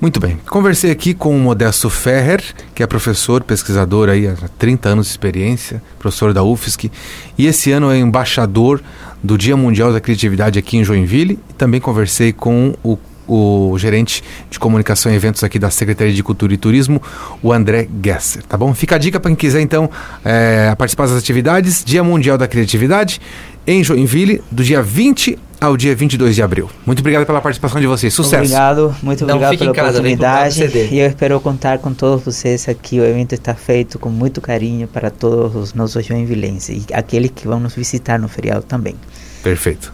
Muito 0.00 0.18
bem. 0.18 0.38
Conversei 0.48 0.90
aqui 0.90 1.12
com 1.12 1.36
o 1.36 1.38
Modesto 1.38 1.90
Ferrer, 1.90 2.42
que 2.74 2.82
é 2.82 2.86
professor, 2.86 3.42
pesquisador 3.44 4.08
aí 4.08 4.26
há 4.26 4.34
30 4.58 4.88
anos 4.88 5.06
de 5.06 5.10
experiência, 5.10 5.82
professor 5.98 6.32
da 6.32 6.42
UFSC, 6.42 6.90
e 7.36 7.46
esse 7.46 7.70
ano 7.70 7.90
é 7.90 7.98
embaixador 7.98 8.82
do 9.22 9.36
Dia 9.36 9.58
Mundial 9.58 9.92
da 9.92 10.00
Criatividade 10.00 10.58
aqui 10.58 10.78
em 10.78 10.84
Joinville. 10.84 11.38
E 11.50 11.52
também 11.52 11.82
conversei 11.82 12.32
com 12.32 12.74
o, 12.82 12.98
o 13.30 13.78
gerente 13.78 14.24
de 14.50 14.58
comunicação 14.58 15.12
e 15.12 15.14
eventos 15.14 15.44
aqui 15.44 15.58
da 15.58 15.70
Secretaria 15.70 16.12
de 16.12 16.22
Cultura 16.22 16.52
e 16.52 16.56
Turismo, 16.56 17.00
o 17.42 17.52
André 17.52 17.88
Gesser, 18.02 18.42
tá 18.42 18.56
bom? 18.56 18.74
Fica 18.74 18.96
a 18.96 18.98
dica 18.98 19.20
para 19.20 19.30
quem 19.30 19.36
quiser 19.36 19.60
então 19.60 19.88
é, 20.24 20.74
participar 20.74 21.06
das 21.06 21.16
atividades 21.16 21.84
Dia 21.84 22.02
Mundial 22.02 22.36
da 22.36 22.48
Criatividade 22.48 23.20
em 23.66 23.84
Joinville, 23.84 24.42
do 24.50 24.64
dia 24.64 24.82
20 24.82 25.38
ao 25.60 25.76
dia 25.76 25.94
22 25.94 26.34
de 26.34 26.42
abril. 26.42 26.68
Muito 26.86 27.00
obrigado 27.00 27.26
pela 27.26 27.40
participação 27.40 27.80
de 27.80 27.86
vocês. 27.86 28.12
Sucesso! 28.12 28.44
Obrigado, 28.44 28.96
muito 29.02 29.26
Não 29.26 29.36
obrigado 29.36 29.58
pela 29.58 29.74
casa, 29.74 29.90
oportunidade. 29.90 30.64
E 30.90 30.98
eu 30.98 31.06
espero 31.06 31.38
contar 31.40 31.78
com 31.78 31.92
todos 31.92 32.24
vocês 32.24 32.68
aqui. 32.68 32.98
O 32.98 33.04
evento 33.04 33.34
está 33.34 33.54
feito 33.54 33.98
com 33.98 34.08
muito 34.08 34.40
carinho 34.40 34.88
para 34.88 35.10
todos 35.10 35.54
os 35.54 35.74
nossos 35.74 36.04
joinvilenses 36.04 36.86
e 36.88 36.94
aqueles 36.94 37.30
que 37.30 37.46
vão 37.46 37.60
nos 37.60 37.74
visitar 37.74 38.18
no 38.18 38.28
feriado 38.28 38.64
também. 38.64 38.96
Perfeito. 39.42 39.92